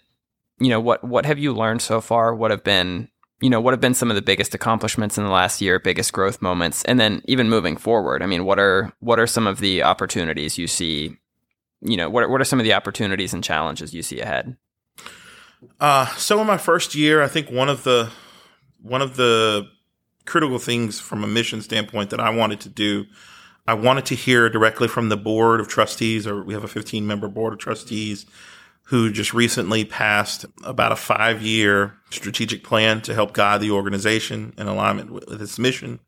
you 0.59 0.69
know, 0.69 0.79
what 0.79 1.03
what 1.03 1.25
have 1.25 1.39
you 1.39 1.53
learned 1.53 1.81
so 1.81 2.01
far? 2.01 2.35
What 2.35 2.51
have 2.51 2.63
been 2.63 3.09
you 3.41 3.49
know 3.49 3.59
what 3.59 3.73
have 3.73 3.81
been 3.81 3.93
some 3.93 4.09
of 4.09 4.15
the 4.15 4.21
biggest 4.21 4.55
accomplishments 4.55 5.17
in 5.17 5.23
the 5.23 5.29
last 5.29 5.61
year 5.61 5.77
biggest 5.77 6.13
growth 6.13 6.41
moments 6.41 6.83
and 6.85 6.99
then 6.99 7.21
even 7.25 7.49
moving 7.49 7.75
forward 7.75 8.23
i 8.23 8.25
mean 8.25 8.45
what 8.45 8.57
are 8.57 8.93
what 8.99 9.19
are 9.19 9.27
some 9.27 9.45
of 9.45 9.59
the 9.59 9.83
opportunities 9.83 10.57
you 10.57 10.67
see 10.67 11.17
you 11.81 11.97
know 11.97 12.09
what 12.09 12.23
are, 12.23 12.29
what 12.29 12.39
are 12.39 12.45
some 12.45 12.59
of 12.59 12.63
the 12.63 12.73
opportunities 12.73 13.33
and 13.33 13.43
challenges 13.43 13.93
you 13.93 14.01
see 14.01 14.21
ahead 14.21 14.55
uh, 15.81 16.05
so 16.15 16.39
in 16.39 16.47
my 16.47 16.57
first 16.57 16.95
year 16.95 17.21
i 17.21 17.27
think 17.27 17.51
one 17.51 17.67
of 17.67 17.83
the 17.83 18.09
one 18.85 19.01
of 19.01 19.15
the 19.15 19.67
critical 20.25 20.59
things 20.59 20.99
from 20.99 21.23
a 21.23 21.27
mission 21.27 21.61
standpoint 21.61 22.11
that 22.11 22.19
I 22.19 22.29
wanted 22.29 22.59
to 22.61 22.69
do, 22.69 23.05
I 23.67 23.73
wanted 23.73 24.05
to 24.07 24.15
hear 24.15 24.47
directly 24.47 24.87
from 24.87 25.09
the 25.09 25.17
board 25.17 25.59
of 25.59 25.67
trustees, 25.67 26.27
or 26.27 26.43
we 26.43 26.53
have 26.53 26.63
a 26.63 26.67
15 26.67 27.05
member 27.05 27.27
board 27.27 27.53
of 27.53 27.59
trustees 27.59 28.27
who 28.83 29.11
just 29.11 29.33
recently 29.33 29.83
passed 29.83 30.45
about 30.63 30.91
a 30.91 30.95
five 30.95 31.41
year 31.41 31.95
strategic 32.11 32.63
plan 32.63 33.01
to 33.01 33.15
help 33.15 33.33
guide 33.33 33.59
the 33.59 33.71
organization 33.71 34.53
in 34.57 34.67
alignment 34.67 35.11
with, 35.11 35.27
with 35.27 35.41
its 35.41 35.57
mission. 35.57 35.99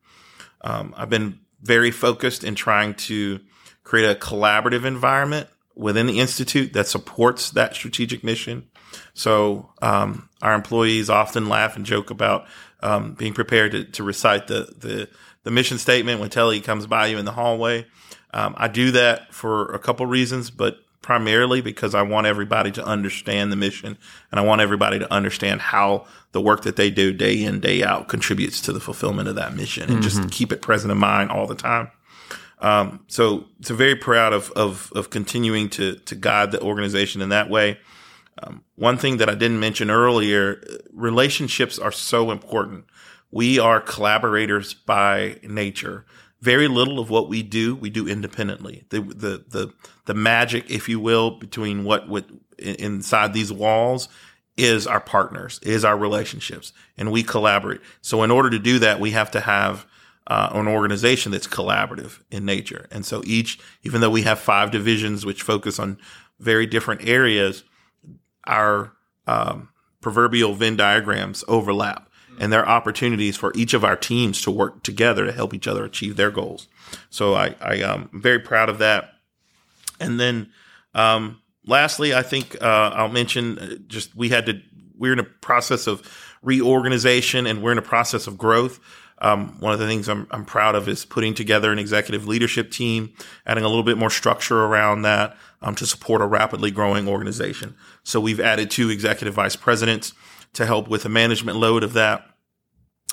Um, 0.61 0.93
I've 0.95 1.09
been 1.09 1.39
very 1.61 1.89
focused 1.89 2.43
in 2.43 2.53
trying 2.53 2.93
to 2.93 3.39
create 3.83 4.09
a 4.09 4.19
collaborative 4.19 4.85
environment 4.85 5.49
within 5.77 6.07
the 6.07 6.19
institute 6.19 6.73
that 6.73 6.87
supports 6.87 7.51
that 7.51 7.75
strategic 7.75 8.23
mission. 8.23 8.67
So 9.13 9.69
um, 9.81 10.29
our 10.41 10.53
employees 10.53 11.09
often 11.09 11.49
laugh 11.49 11.75
and 11.75 11.85
joke 11.85 12.09
about 12.09 12.47
um, 12.81 13.13
being 13.13 13.33
prepared 13.33 13.71
to, 13.71 13.83
to 13.83 14.03
recite 14.03 14.47
the, 14.47 14.73
the, 14.77 15.09
the 15.43 15.51
mission 15.51 15.77
statement 15.77 16.19
when 16.19 16.29
Telly 16.29 16.61
comes 16.61 16.87
by 16.87 17.07
you 17.07 17.17
in 17.17 17.25
the 17.25 17.31
hallway. 17.31 17.85
Um, 18.33 18.55
I 18.57 18.67
do 18.67 18.91
that 18.91 19.33
for 19.33 19.73
a 19.73 19.79
couple 19.79 20.05
reasons, 20.05 20.49
but 20.49 20.79
primarily 21.01 21.61
because 21.61 21.95
I 21.95 22.01
want 22.01 22.27
everybody 22.27 22.71
to 22.73 22.85
understand 22.85 23.51
the 23.51 23.55
mission 23.55 23.97
and 24.31 24.39
I 24.39 24.43
want 24.43 24.61
everybody 24.61 24.99
to 24.99 25.11
understand 25.13 25.61
how 25.61 26.05
the 26.33 26.41
work 26.41 26.63
that 26.63 26.75
they 26.75 26.89
do 26.89 27.13
day 27.13 27.43
in, 27.43 27.61
day 27.61 27.83
out 27.83 28.09
contributes 28.09 28.59
to 28.61 28.73
the 28.73 28.79
fulfillment 28.81 29.29
of 29.29 29.35
that 29.35 29.55
mission 29.55 29.83
and 29.83 29.93
mm-hmm. 29.93 30.01
just 30.01 30.31
keep 30.31 30.51
it 30.51 30.61
present 30.61 30.91
in 30.91 30.97
mind 30.97 31.31
all 31.31 31.47
the 31.47 31.55
time. 31.55 31.91
Um, 32.59 33.05
so, 33.07 33.45
so 33.61 33.75
very 33.75 33.95
proud 33.95 34.33
of, 34.33 34.51
of, 34.51 34.91
of 34.95 35.09
continuing 35.09 35.69
to, 35.69 35.95
to 35.95 36.15
guide 36.15 36.51
the 36.51 36.61
organization 36.61 37.21
in 37.21 37.29
that 37.29 37.49
way. 37.49 37.79
Um, 38.41 38.63
one 38.75 38.97
thing 38.97 39.17
that 39.17 39.29
I 39.29 39.35
didn't 39.35 39.59
mention 39.59 39.89
earlier, 39.89 40.61
relationships 40.91 41.79
are 41.79 41.91
so 41.91 42.31
important. 42.31 42.85
We 43.31 43.59
are 43.59 43.81
collaborators 43.81 44.73
by 44.73 45.39
nature. 45.43 46.05
Very 46.41 46.67
little 46.67 46.99
of 46.99 47.09
what 47.09 47.29
we 47.29 47.41
do, 47.43 47.75
we 47.75 47.89
do 47.89 48.07
independently. 48.07 48.85
The, 48.89 49.01
the, 49.01 49.43
the, 49.47 49.73
the 50.05 50.13
magic, 50.13 50.69
if 50.69 50.87
you 50.87 50.99
will, 50.99 51.31
between 51.31 51.83
what, 51.83 52.07
what 52.07 52.25
inside 52.57 53.33
these 53.33 53.51
walls 53.51 54.07
is 54.55 54.87
our 54.87 54.99
partners, 54.99 55.59
is 55.61 55.85
our 55.85 55.97
relationships, 55.97 56.73
and 56.97 57.11
we 57.11 57.23
collaborate. 57.23 57.81
So 58.01 58.23
in 58.23 58.31
order 58.31 58.49
to 58.49 58.59
do 58.59 58.79
that, 58.79 58.99
we 58.99 59.11
have 59.11 59.31
to 59.31 59.39
have 59.39 59.85
uh, 60.27 60.49
an 60.53 60.67
organization 60.67 61.31
that's 61.31 61.47
collaborative 61.47 62.21
in 62.29 62.45
nature. 62.45 62.87
And 62.91 63.05
so 63.05 63.21
each, 63.25 63.59
even 63.83 64.01
though 64.01 64.09
we 64.09 64.23
have 64.23 64.39
five 64.39 64.71
divisions 64.71 65.25
which 65.25 65.41
focus 65.41 65.79
on 65.79 65.97
very 66.39 66.65
different 66.65 67.07
areas, 67.07 67.63
our 68.45 68.93
um, 69.25 69.69
proverbial 70.01 70.53
Venn 70.53 70.75
diagrams 70.75 71.43
overlap 71.47 72.07
and 72.39 72.53
there 72.53 72.61
are 72.61 72.67
opportunities 72.67 73.35
for 73.35 73.51
each 73.55 73.73
of 73.73 73.83
our 73.83 73.95
teams 73.95 74.41
to 74.43 74.51
work 74.51 74.83
together 74.83 75.25
to 75.25 75.31
help 75.31 75.53
each 75.53 75.67
other 75.67 75.83
achieve 75.83 76.15
their 76.15 76.31
goals. 76.31 76.67
So 77.09 77.33
I, 77.33 77.55
I 77.59 77.75
am 77.77 78.03
um, 78.03 78.09
very 78.13 78.39
proud 78.39 78.69
of 78.69 78.77
that. 78.79 79.13
And 79.99 80.19
then, 80.19 80.51
um, 80.93 81.41
lastly, 81.65 82.13
I 82.13 82.21
think 82.21 82.61
uh, 82.61 82.91
I'll 82.93 83.09
mention 83.09 83.59
uh, 83.59 83.75
just 83.87 84.15
we 84.15 84.29
had 84.29 84.45
to 84.45 84.61
we're 84.97 85.13
in 85.13 85.19
a 85.19 85.23
process 85.23 85.87
of 85.87 86.01
reorganization 86.41 87.45
and 87.45 87.61
we're 87.61 87.71
in 87.71 87.77
a 87.77 87.83
process 87.83 88.27
of 88.27 88.37
growth. 88.37 88.79
Um, 89.19 89.59
one 89.59 89.73
of 89.73 89.79
the 89.79 89.87
things 89.87 90.07
I'm, 90.07 90.27
I'm 90.31 90.45
proud 90.45 90.75
of 90.75 90.87
is 90.87 91.05
putting 91.05 91.33
together 91.33 91.71
an 91.71 91.79
executive 91.79 92.27
leadership 92.27 92.71
team, 92.71 93.13
adding 93.45 93.63
a 93.63 93.67
little 93.67 93.83
bit 93.83 93.97
more 93.97 94.09
structure 94.09 94.63
around 94.63 95.01
that 95.03 95.35
um, 95.61 95.75
to 95.75 95.85
support 95.85 96.21
a 96.21 96.25
rapidly 96.25 96.71
growing 96.71 97.07
organization. 97.07 97.75
So 98.03 98.19
we've 98.19 98.39
added 98.39 98.69
two 98.69 98.89
executive 98.89 99.33
vice 99.33 99.55
presidents 99.55 100.13
to 100.53 100.65
help 100.65 100.87
with 100.87 101.03
the 101.03 101.09
management 101.09 101.57
load 101.57 101.83
of 101.83 101.93
that. 101.93 102.25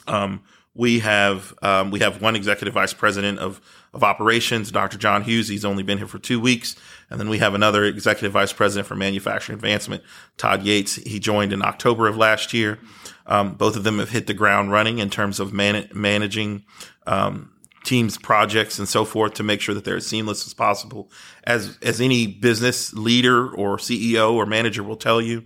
Um, 0.06 0.42
we 0.74 0.98
have 0.98 1.54
um, 1.62 1.90
we 1.90 2.00
have 2.00 2.20
one 2.20 2.36
executive 2.36 2.74
vice 2.74 2.92
president 2.92 3.38
of 3.38 3.60
of 3.94 4.02
operations, 4.02 4.70
Dr. 4.72 4.98
John 4.98 5.22
Hughes. 5.22 5.48
He's 5.48 5.64
only 5.64 5.82
been 5.82 5.98
here 5.98 6.08
for 6.08 6.18
two 6.18 6.40
weeks, 6.40 6.74
and 7.08 7.20
then 7.20 7.28
we 7.28 7.38
have 7.38 7.54
another 7.54 7.84
executive 7.84 8.32
vice 8.32 8.52
president 8.52 8.88
for 8.88 8.96
manufacturing 8.96 9.54
advancement, 9.54 10.02
Todd 10.36 10.64
Yates. 10.64 10.96
He 10.96 11.20
joined 11.20 11.52
in 11.52 11.62
October 11.62 12.08
of 12.08 12.16
last 12.16 12.52
year. 12.52 12.80
Um, 13.26 13.54
both 13.54 13.76
of 13.76 13.84
them 13.84 14.00
have 14.00 14.10
hit 14.10 14.26
the 14.26 14.34
ground 14.34 14.72
running 14.72 14.98
in 14.98 15.10
terms 15.10 15.40
of 15.40 15.52
man- 15.52 15.88
managing 15.94 16.64
um, 17.06 17.52
teams, 17.84 18.18
projects, 18.18 18.78
and 18.78 18.88
so 18.88 19.04
forth 19.04 19.34
to 19.34 19.42
make 19.42 19.60
sure 19.60 19.74
that 19.74 19.84
they're 19.84 19.96
as 19.96 20.06
seamless 20.06 20.46
as 20.46 20.54
possible. 20.54 21.10
As 21.44 21.78
as 21.80 22.00
any 22.00 22.26
business 22.26 22.92
leader 22.94 23.48
or 23.54 23.76
CEO 23.76 24.32
or 24.32 24.44
manager 24.44 24.82
will 24.82 24.96
tell 24.96 25.22
you, 25.22 25.44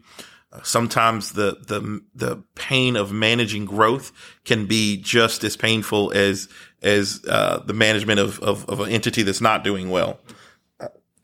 uh, 0.52 0.62
sometimes 0.62 1.32
the 1.32 1.58
the 1.66 2.00
the 2.14 2.42
pain 2.54 2.96
of 2.96 3.12
managing 3.12 3.66
growth 3.66 4.10
can 4.44 4.66
be 4.66 4.96
just 4.96 5.44
as 5.44 5.56
painful 5.56 6.10
as 6.12 6.48
as 6.82 7.24
uh, 7.28 7.62
the 7.64 7.72
management 7.72 8.20
of, 8.20 8.38
of, 8.40 8.68
of 8.68 8.80
an 8.80 8.90
entity 8.90 9.22
that's 9.22 9.40
not 9.40 9.64
doing 9.64 9.90
well. 9.90 10.18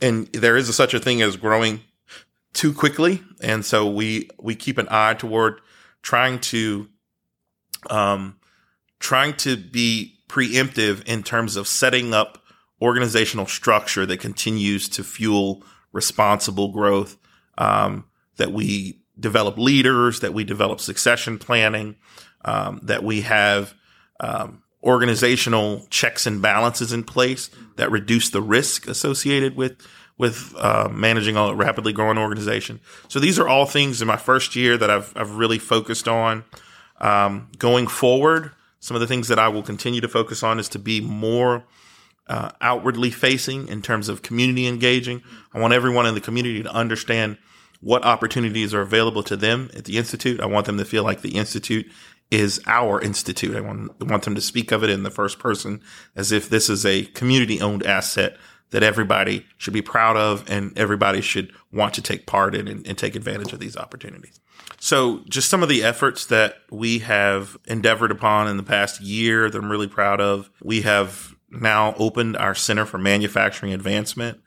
And 0.00 0.26
there 0.32 0.56
is 0.56 0.68
a, 0.68 0.72
such 0.72 0.94
a 0.94 1.00
thing 1.00 1.22
as 1.22 1.36
growing 1.36 1.80
too 2.52 2.72
quickly, 2.72 3.22
and 3.40 3.64
so 3.64 3.88
we 3.88 4.28
we 4.38 4.54
keep 4.54 4.78
an 4.78 4.88
eye 4.90 5.14
toward 5.14 5.60
trying 6.02 6.38
to 6.40 6.88
um, 7.90 8.36
trying 8.98 9.34
to 9.34 9.56
be 9.56 10.18
preemptive 10.28 11.04
in 11.04 11.22
terms 11.22 11.56
of 11.56 11.68
setting 11.68 12.12
up 12.12 12.42
organizational 12.82 13.46
structure 13.46 14.04
that 14.04 14.18
continues 14.18 14.88
to 14.88 15.04
fuel 15.04 15.62
responsible 15.92 16.68
growth, 16.68 17.16
um, 17.56 18.04
that 18.36 18.52
we 18.52 19.00
develop 19.18 19.56
leaders, 19.56 20.20
that 20.20 20.34
we 20.34 20.44
develop 20.44 20.80
succession 20.80 21.38
planning, 21.38 21.96
um, 22.44 22.80
that 22.82 23.04
we 23.04 23.22
have 23.22 23.74
um, 24.20 24.62
organizational 24.84 25.86
checks 25.90 26.26
and 26.26 26.42
balances 26.42 26.92
in 26.92 27.02
place 27.04 27.50
that 27.76 27.90
reduce 27.90 28.30
the 28.30 28.42
risk 28.42 28.86
associated 28.86 29.56
with 29.56 29.76
with 30.16 30.54
uh, 30.56 30.88
managing 30.92 31.36
a 31.36 31.52
rapidly 31.52 31.92
growing 31.92 32.18
organization. 32.18 32.78
So 33.08 33.18
these 33.18 33.36
are 33.40 33.48
all 33.48 33.66
things 33.66 34.00
in 34.00 34.06
my 34.06 34.16
first 34.16 34.54
year 34.54 34.76
that 34.78 34.90
I've 34.90 35.12
I've 35.16 35.36
really 35.36 35.58
focused 35.58 36.06
on. 36.06 36.44
Um, 37.00 37.48
going 37.58 37.88
forward, 37.88 38.52
some 38.78 38.94
of 38.94 39.00
the 39.00 39.06
things 39.06 39.28
that 39.28 39.38
I 39.38 39.48
will 39.48 39.62
continue 39.62 40.00
to 40.00 40.08
focus 40.08 40.42
on 40.42 40.60
is 40.60 40.68
to 40.70 40.78
be 40.78 41.00
more 41.00 41.64
uh, 42.28 42.50
outwardly 42.60 43.10
facing 43.10 43.68
in 43.68 43.82
terms 43.82 44.08
of 44.08 44.22
community 44.22 44.66
engaging. 44.66 45.22
I 45.52 45.58
want 45.60 45.72
everyone 45.72 46.06
in 46.06 46.14
the 46.14 46.20
community 46.20 46.62
to 46.62 46.72
understand 46.72 47.38
what 47.80 48.04
opportunities 48.04 48.72
are 48.72 48.80
available 48.80 49.22
to 49.24 49.36
them 49.36 49.70
at 49.76 49.84
the 49.84 49.98
institute. 49.98 50.40
I 50.40 50.46
want 50.46 50.64
them 50.66 50.78
to 50.78 50.84
feel 50.84 51.02
like 51.02 51.20
the 51.20 51.36
institute 51.36 51.86
is 52.30 52.60
our 52.66 53.00
institute. 53.00 53.54
I 53.56 53.60
want, 53.60 54.00
want 54.02 54.24
them 54.24 54.34
to 54.34 54.40
speak 54.40 54.72
of 54.72 54.82
it 54.82 54.90
in 54.90 55.02
the 55.02 55.10
first 55.10 55.38
person 55.38 55.80
as 56.16 56.32
if 56.32 56.48
this 56.48 56.68
is 56.68 56.84
a 56.84 57.04
community 57.06 57.60
owned 57.60 57.84
asset 57.84 58.36
that 58.70 58.82
everybody 58.82 59.46
should 59.56 59.72
be 59.72 59.82
proud 59.82 60.16
of 60.16 60.50
and 60.50 60.76
everybody 60.76 61.20
should 61.20 61.52
want 61.72 61.94
to 61.94 62.02
take 62.02 62.26
part 62.26 62.56
in 62.56 62.66
and, 62.66 62.84
and, 62.88 62.98
take 62.98 63.14
advantage 63.14 63.52
of 63.52 63.60
these 63.60 63.76
opportunities. 63.76 64.40
So 64.80 65.20
just 65.28 65.48
some 65.48 65.62
of 65.62 65.68
the 65.68 65.84
efforts 65.84 66.26
that 66.26 66.56
we 66.72 66.98
have 67.00 67.56
endeavored 67.66 68.10
upon 68.10 68.48
in 68.48 68.56
the 68.56 68.64
past 68.64 69.00
year 69.00 69.48
that 69.48 69.56
I'm 69.56 69.70
really 69.70 69.86
proud 69.86 70.20
of. 70.20 70.50
We 70.60 70.80
have 70.80 71.36
now 71.50 71.94
opened 71.98 72.36
our 72.36 72.54
Center 72.54 72.84
for 72.84 72.98
Manufacturing 72.98 73.72
Advancement. 73.72 74.40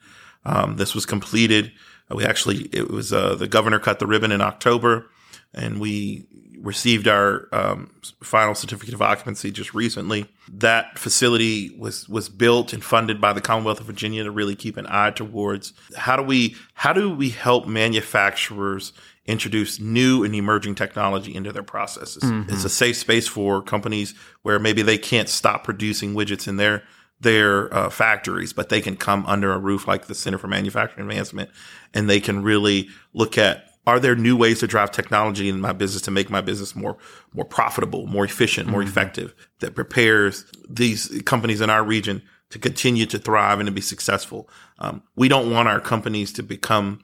Um, 0.44 0.76
this 0.76 0.94
was 0.94 1.06
completed. 1.06 1.72
We 2.10 2.26
actually, 2.26 2.64
it 2.74 2.90
was, 2.90 3.14
uh, 3.14 3.36
the 3.36 3.48
governor 3.48 3.80
cut 3.80 4.00
the 4.00 4.08
ribbon 4.08 4.34
in 4.34 4.42
October 4.42 5.10
and 5.58 5.80
we 5.80 6.28
received 6.62 7.08
our 7.08 7.48
um, 7.52 7.92
final 8.24 8.56
certificate 8.56 8.94
of 8.94 9.02
occupancy 9.02 9.52
just 9.52 9.74
recently. 9.74 10.26
That 10.52 10.98
facility 10.98 11.76
was 11.78 12.08
was 12.10 12.30
built 12.30 12.74
and 12.74 12.84
funded 12.84 13.22
by 13.22 13.34
the 13.34 13.42
Commonwealth 13.42 13.80
of 13.80 13.86
Virginia 13.86 14.24
to 14.24 14.32
really 14.32 14.56
keep 14.56 14.78
an 14.78 14.88
eye 14.90 15.12
towards 15.12 15.74
how 15.96 16.16
do 16.16 16.24
we 16.24 16.56
how 16.74 16.94
do 16.94 17.14
we 17.14 17.30
help 17.30 17.68
manufacturers 17.68 18.94
introduce 19.26 19.80
new 19.80 20.24
and 20.24 20.34
emerging 20.34 20.74
technology 20.76 21.36
into 21.36 21.52
their 21.52 21.64
processes. 21.64 22.24
Mm-hmm. 22.24 22.54
It's 22.54 22.64
a 22.64 22.70
safe 22.70 22.96
space 22.96 23.28
for 23.28 23.62
companies 23.62 24.14
where 24.42 24.58
maybe 24.58 24.82
they 24.82 24.98
can't 24.98 25.28
stop 25.28 25.66
producing 25.66 26.14
widgets 26.14 26.48
in 26.48 26.58
their 26.58 26.84
their 27.20 27.74
uh, 27.74 27.90
factories, 27.90 28.54
but 28.54 28.70
they 28.70 28.80
can 28.80 28.96
come 28.96 29.26
under 29.26 29.52
a 29.52 29.58
roof 29.58 29.88
like 29.88 30.06
the 30.06 30.16
Center 30.16 30.38
for 30.38 30.48
Manufacturing 30.48 31.10
Advancement, 31.10 31.50
and 31.94 32.10
they 32.10 32.20
can 32.20 32.44
really 32.44 32.90
look 33.14 33.38
at 33.38 33.67
are 33.88 34.00
there 34.00 34.16
new 34.16 34.36
ways 34.36 34.60
to 34.60 34.68
drive 34.68 34.92
technology 34.92 35.48
in 35.48 35.62
my 35.62 35.72
business 35.72 36.04
to 36.04 36.12
make 36.12 36.30
my 36.30 36.42
business 36.42 36.76
more 36.76 36.98
more 37.34 37.46
profitable, 37.46 38.06
more 38.06 38.26
efficient, 38.26 38.68
more 38.68 38.82
mm-hmm. 38.82 38.90
effective 38.90 39.34
that 39.60 39.74
prepares 39.74 40.46
these 40.70 41.22
companies 41.26 41.62
in 41.62 41.70
our 41.72 41.84
region 41.84 42.22
to 42.50 42.60
continue 42.60 43.06
to 43.06 43.18
thrive 43.18 43.60
and 43.60 43.68
to 43.68 43.72
be 43.72 43.82
successful. 43.82 44.50
Um, 44.80 45.02
we 45.16 45.28
don't 45.28 45.52
want 45.52 45.68
our 45.68 45.80
companies 45.80 46.32
to 46.34 46.44
become 46.44 47.00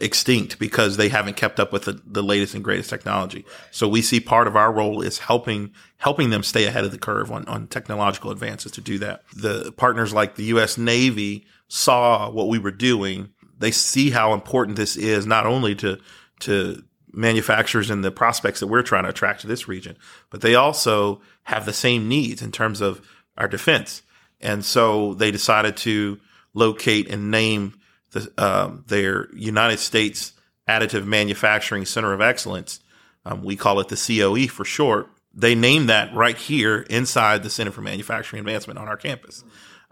extinct 0.00 0.58
because 0.58 0.96
they 0.96 1.08
haven't 1.08 1.36
kept 1.36 1.58
up 1.58 1.72
with 1.72 1.84
the, 1.84 2.00
the, 2.06 2.22
latest 2.22 2.54
and 2.54 2.62
greatest 2.62 2.88
technology. 2.88 3.44
So 3.72 3.88
we 3.88 4.02
see 4.02 4.20
part 4.20 4.46
of 4.46 4.56
our 4.56 4.72
role 4.72 5.02
is 5.02 5.18
helping 5.18 5.72
helping 5.98 6.30
them 6.30 6.44
stay 6.44 6.64
ahead 6.64 6.84
of 6.84 6.92
the 6.92 6.98
curve 6.98 7.32
on, 7.32 7.44
on 7.46 7.66
technological 7.66 8.30
advances 8.30 8.72
to 8.72 8.80
do 8.80 8.98
that. 8.98 9.24
The 9.34 9.72
partners 9.72 10.14
like 10.14 10.36
the 10.36 10.44
US 10.44 10.78
Navy 10.78 11.44
saw 11.66 12.30
what 12.30 12.48
we 12.48 12.58
were 12.58 12.70
doing. 12.70 13.30
They 13.60 13.70
see 13.70 14.10
how 14.10 14.34
important 14.34 14.76
this 14.76 14.96
is 14.96 15.26
not 15.26 15.46
only 15.46 15.74
to 15.76 16.00
to 16.40 16.82
manufacturers 17.12 17.90
and 17.90 18.02
the 18.02 18.10
prospects 18.10 18.60
that 18.60 18.66
we're 18.66 18.82
trying 18.82 19.04
to 19.04 19.10
attract 19.10 19.42
to 19.42 19.46
this 19.46 19.68
region, 19.68 19.96
but 20.30 20.40
they 20.40 20.54
also 20.54 21.20
have 21.44 21.66
the 21.66 21.72
same 21.72 22.08
needs 22.08 22.40
in 22.40 22.50
terms 22.50 22.80
of 22.80 23.06
our 23.36 23.48
defense. 23.48 24.02
And 24.40 24.64
so 24.64 25.14
they 25.14 25.30
decided 25.30 25.76
to 25.78 26.18
locate 26.54 27.10
and 27.10 27.30
name 27.30 27.74
the, 28.12 28.32
um, 28.38 28.84
their 28.86 29.28
United 29.34 29.78
States 29.78 30.32
Additive 30.68 31.04
Manufacturing 31.04 31.84
Center 31.84 32.12
of 32.12 32.20
Excellence. 32.20 32.80
Um, 33.26 33.42
we 33.42 33.56
call 33.56 33.80
it 33.80 33.88
the 33.88 33.96
COE 33.96 34.46
for 34.46 34.64
short. 34.64 35.08
They 35.34 35.54
named 35.54 35.88
that 35.88 36.14
right 36.14 36.36
here 36.36 36.80
inside 36.88 37.42
the 37.42 37.50
Center 37.50 37.70
for 37.70 37.82
Manufacturing 37.82 38.40
Advancement 38.40 38.78
on 38.78 38.88
our 38.88 38.96
campus. 38.96 39.44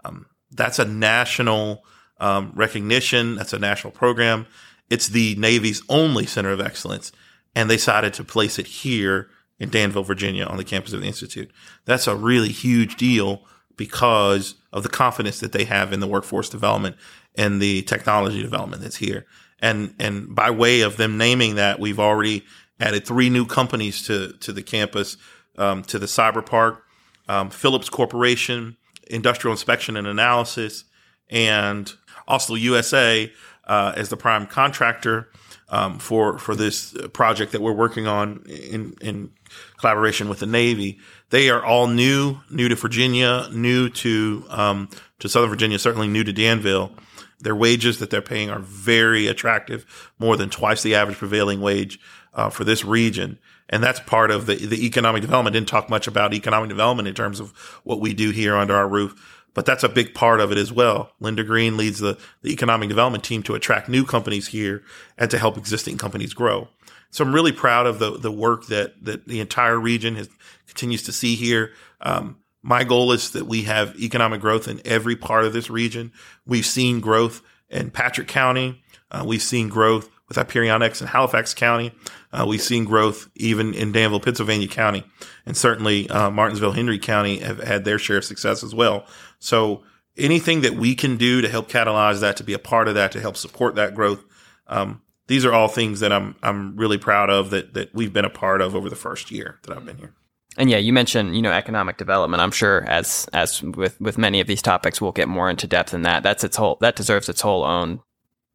Um, 0.03 0.25
that's 0.51 0.79
a 0.79 0.85
national 0.85 1.83
um, 2.19 2.51
recognition. 2.55 3.35
That's 3.35 3.53
a 3.53 3.59
national 3.59 3.91
program. 3.91 4.47
It's 4.89 5.07
the 5.07 5.35
Navy's 5.35 5.81
only 5.89 6.25
center 6.25 6.51
of 6.51 6.61
excellence, 6.61 7.11
and 7.55 7.69
they 7.69 7.75
decided 7.75 8.13
to 8.15 8.23
place 8.23 8.57
it 8.57 8.67
here 8.67 9.29
in 9.59 9.69
Danville, 9.69 10.03
Virginia, 10.03 10.45
on 10.45 10.57
the 10.57 10.63
campus 10.63 10.93
of 10.93 11.01
the 11.01 11.07
Institute. 11.07 11.51
That's 11.85 12.07
a 12.07 12.15
really 12.15 12.49
huge 12.49 12.95
deal 12.95 13.43
because 13.75 14.55
of 14.73 14.83
the 14.83 14.89
confidence 14.89 15.39
that 15.39 15.51
they 15.51 15.65
have 15.65 15.93
in 15.93 15.99
the 15.99 16.07
workforce 16.07 16.49
development 16.49 16.95
and 17.35 17.61
the 17.61 17.81
technology 17.83 18.41
development 18.41 18.81
that's 18.81 18.97
here. 18.97 19.25
And 19.61 19.93
and 19.99 20.33
by 20.33 20.51
way 20.51 20.81
of 20.81 20.97
them 20.97 21.17
naming 21.17 21.55
that, 21.55 21.79
we've 21.79 21.99
already 21.99 22.45
added 22.79 23.05
three 23.05 23.29
new 23.29 23.45
companies 23.45 24.03
to 24.07 24.33
to 24.39 24.53
the 24.53 24.63
campus, 24.63 25.17
um, 25.57 25.83
to 25.83 25.99
the 25.99 26.05
cyber 26.05 26.45
park, 26.45 26.83
um, 27.27 27.49
Phillips 27.49 27.89
Corporation, 27.89 28.77
Industrial 29.07 29.53
Inspection 29.53 29.97
and 29.97 30.07
Analysis, 30.07 30.85
and 31.29 31.93
Austal 32.29 32.59
USA, 32.59 33.31
uh, 33.65 33.93
as 33.95 34.09
the 34.09 34.17
prime 34.17 34.45
contractor 34.47 35.29
um, 35.69 35.99
for 35.99 36.37
for 36.37 36.55
this 36.55 36.95
project 37.13 37.51
that 37.51 37.61
we're 37.61 37.73
working 37.73 38.07
on 38.07 38.43
in 38.47 38.95
in 39.01 39.31
collaboration 39.77 40.29
with 40.29 40.39
the 40.39 40.45
Navy. 40.45 40.99
They 41.29 41.49
are 41.49 41.63
all 41.63 41.87
new, 41.87 42.39
new 42.49 42.67
to 42.69 42.75
Virginia, 42.75 43.47
new 43.51 43.89
to 43.89 44.45
um, 44.49 44.89
to 45.19 45.29
Southern 45.29 45.49
Virginia, 45.49 45.79
certainly 45.79 46.07
new 46.07 46.23
to 46.23 46.33
Danville. 46.33 46.91
Their 47.39 47.55
wages 47.55 47.99
that 47.99 48.09
they're 48.09 48.21
paying 48.21 48.49
are 48.49 48.59
very 48.59 49.27
attractive, 49.27 50.11
more 50.19 50.35
than 50.35 50.49
twice 50.49 50.83
the 50.83 50.95
average 50.95 51.17
prevailing 51.17 51.61
wage 51.61 51.99
uh, 52.33 52.49
for 52.49 52.65
this 52.65 52.83
region. 52.83 53.39
And 53.69 53.83
that's 53.83 53.99
part 53.99 54.31
of 54.31 54.45
the, 54.47 54.55
the 54.55 54.85
economic 54.85 55.21
development. 55.21 55.53
Didn't 55.53 55.69
talk 55.69 55.89
much 55.89 56.07
about 56.07 56.33
economic 56.33 56.69
development 56.69 57.07
in 57.07 57.13
terms 57.13 57.39
of 57.39 57.51
what 57.83 58.01
we 58.01 58.13
do 58.13 58.31
here 58.31 58.55
under 58.55 58.75
our 58.75 58.89
roof 58.89 59.38
but 59.53 59.65
that's 59.65 59.83
a 59.83 59.89
big 59.89 60.13
part 60.13 60.39
of 60.39 60.51
it 60.51 60.57
as 60.57 60.71
well. 60.71 61.11
Linda 61.19 61.43
Green 61.43 61.77
leads 61.77 61.99
the, 61.99 62.17
the 62.41 62.51
economic 62.51 62.89
development 62.89 63.23
team 63.23 63.43
to 63.43 63.55
attract 63.55 63.89
new 63.89 64.05
companies 64.05 64.47
here 64.47 64.83
and 65.17 65.29
to 65.31 65.37
help 65.37 65.57
existing 65.57 65.97
companies 65.97 66.33
grow. 66.33 66.67
So 67.11 67.23
I'm 67.23 67.33
really 67.33 67.51
proud 67.51 67.87
of 67.87 67.99
the, 67.99 68.17
the 68.17 68.31
work 68.31 68.67
that, 68.67 69.03
that 69.03 69.27
the 69.27 69.39
entire 69.39 69.79
region 69.79 70.15
has, 70.15 70.29
continues 70.67 71.03
to 71.03 71.11
see 71.11 71.35
here. 71.35 71.73
Um, 72.01 72.37
my 72.61 72.83
goal 72.83 73.11
is 73.11 73.31
that 73.31 73.47
we 73.47 73.63
have 73.63 73.99
economic 73.99 74.41
growth 74.41 74.67
in 74.67 74.81
every 74.85 75.15
part 75.15 75.45
of 75.45 75.53
this 75.53 75.69
region. 75.69 76.11
We've 76.45 76.65
seen 76.65 76.99
growth 76.99 77.41
in 77.69 77.89
Patrick 77.89 78.27
County. 78.27 78.83
Uh, 79.09 79.23
we've 79.25 79.41
seen 79.41 79.69
growth 79.69 80.09
with 80.27 80.37
IperionX 80.37 81.01
in 81.01 81.07
Halifax 81.07 81.53
County. 81.53 81.91
Uh, 82.31 82.45
we've 82.47 82.61
seen 82.61 82.85
growth 82.85 83.29
even 83.35 83.73
in 83.73 83.91
Danville, 83.91 84.19
Pittsylvania 84.19 84.67
County, 84.67 85.03
and 85.45 85.57
certainly 85.57 86.07
uh, 86.09 86.29
Martinsville, 86.29 86.73
Henry 86.73 86.99
County 86.99 87.39
have 87.39 87.59
had 87.59 87.83
their 87.83 87.97
share 87.97 88.17
of 88.17 88.25
success 88.25 88.63
as 88.63 88.75
well. 88.75 89.05
So 89.39 89.83
anything 90.17 90.61
that 90.61 90.73
we 90.73 90.95
can 90.95 91.17
do 91.17 91.41
to 91.41 91.49
help 91.49 91.69
catalyze 91.69 92.19
that, 92.21 92.37
to 92.37 92.43
be 92.43 92.53
a 92.53 92.59
part 92.59 92.87
of 92.87 92.95
that, 92.95 93.11
to 93.13 93.21
help 93.21 93.37
support 93.37 93.75
that 93.75 93.95
growth, 93.95 94.23
um, 94.67 95.01
these 95.27 95.45
are 95.45 95.53
all 95.53 95.67
things 95.67 95.99
that 96.01 96.11
I'm 96.11 96.35
I'm 96.41 96.75
really 96.75 96.97
proud 96.97 97.29
of 97.29 97.51
that 97.51 97.73
that 97.75 97.93
we've 97.93 98.11
been 98.11 98.25
a 98.25 98.29
part 98.29 98.61
of 98.61 98.75
over 98.75 98.89
the 98.89 98.95
first 98.95 99.31
year 99.31 99.59
that 99.63 99.75
I've 99.75 99.85
been 99.85 99.97
here. 99.97 100.13
And 100.57 100.69
yeah, 100.69 100.77
you 100.77 100.91
mentioned 100.91 101.35
you 101.35 101.41
know 101.41 101.51
economic 101.51 101.97
development. 101.97 102.41
I'm 102.41 102.51
sure 102.51 102.83
as 102.85 103.29
as 103.31 103.61
with 103.61 103.99
with 104.01 104.17
many 104.17 104.41
of 104.41 104.47
these 104.47 104.61
topics, 104.61 104.99
we'll 104.99 105.11
get 105.11 105.27
more 105.27 105.49
into 105.49 105.67
depth 105.67 105.93
in 105.93 106.01
that. 106.01 106.23
That's 106.23 106.43
its 106.43 106.57
whole 106.57 106.77
that 106.81 106.95
deserves 106.95 107.29
its 107.29 107.41
whole 107.41 107.63
own 107.63 108.01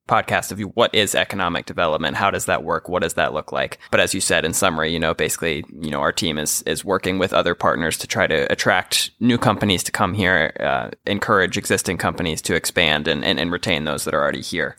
podcast 0.08 0.52
of 0.52 0.60
what 0.74 0.94
is 0.94 1.14
economic 1.14 1.64
development 1.66 2.16
how 2.16 2.30
does 2.30 2.46
that 2.46 2.62
work 2.62 2.88
what 2.88 3.02
does 3.02 3.14
that 3.14 3.32
look 3.32 3.52
like 3.52 3.78
but 3.90 4.00
as 4.00 4.12
you 4.14 4.20
said 4.20 4.44
in 4.44 4.52
summary 4.52 4.92
you 4.92 4.98
know 4.98 5.14
basically 5.14 5.64
you 5.80 5.90
know 5.90 6.00
our 6.00 6.12
team 6.12 6.38
is 6.38 6.62
is 6.62 6.84
working 6.84 7.18
with 7.18 7.32
other 7.32 7.54
partners 7.54 7.96
to 7.96 8.06
try 8.06 8.26
to 8.26 8.50
attract 8.52 9.10
new 9.20 9.38
companies 9.38 9.82
to 9.82 9.90
come 9.90 10.12
here 10.12 10.54
uh, 10.60 10.90
encourage 11.06 11.56
existing 11.56 11.96
companies 11.96 12.42
to 12.42 12.54
expand 12.54 13.08
and, 13.08 13.24
and, 13.24 13.40
and 13.40 13.50
retain 13.50 13.84
those 13.84 14.04
that 14.04 14.14
are 14.14 14.22
already 14.22 14.42
here 14.42 14.76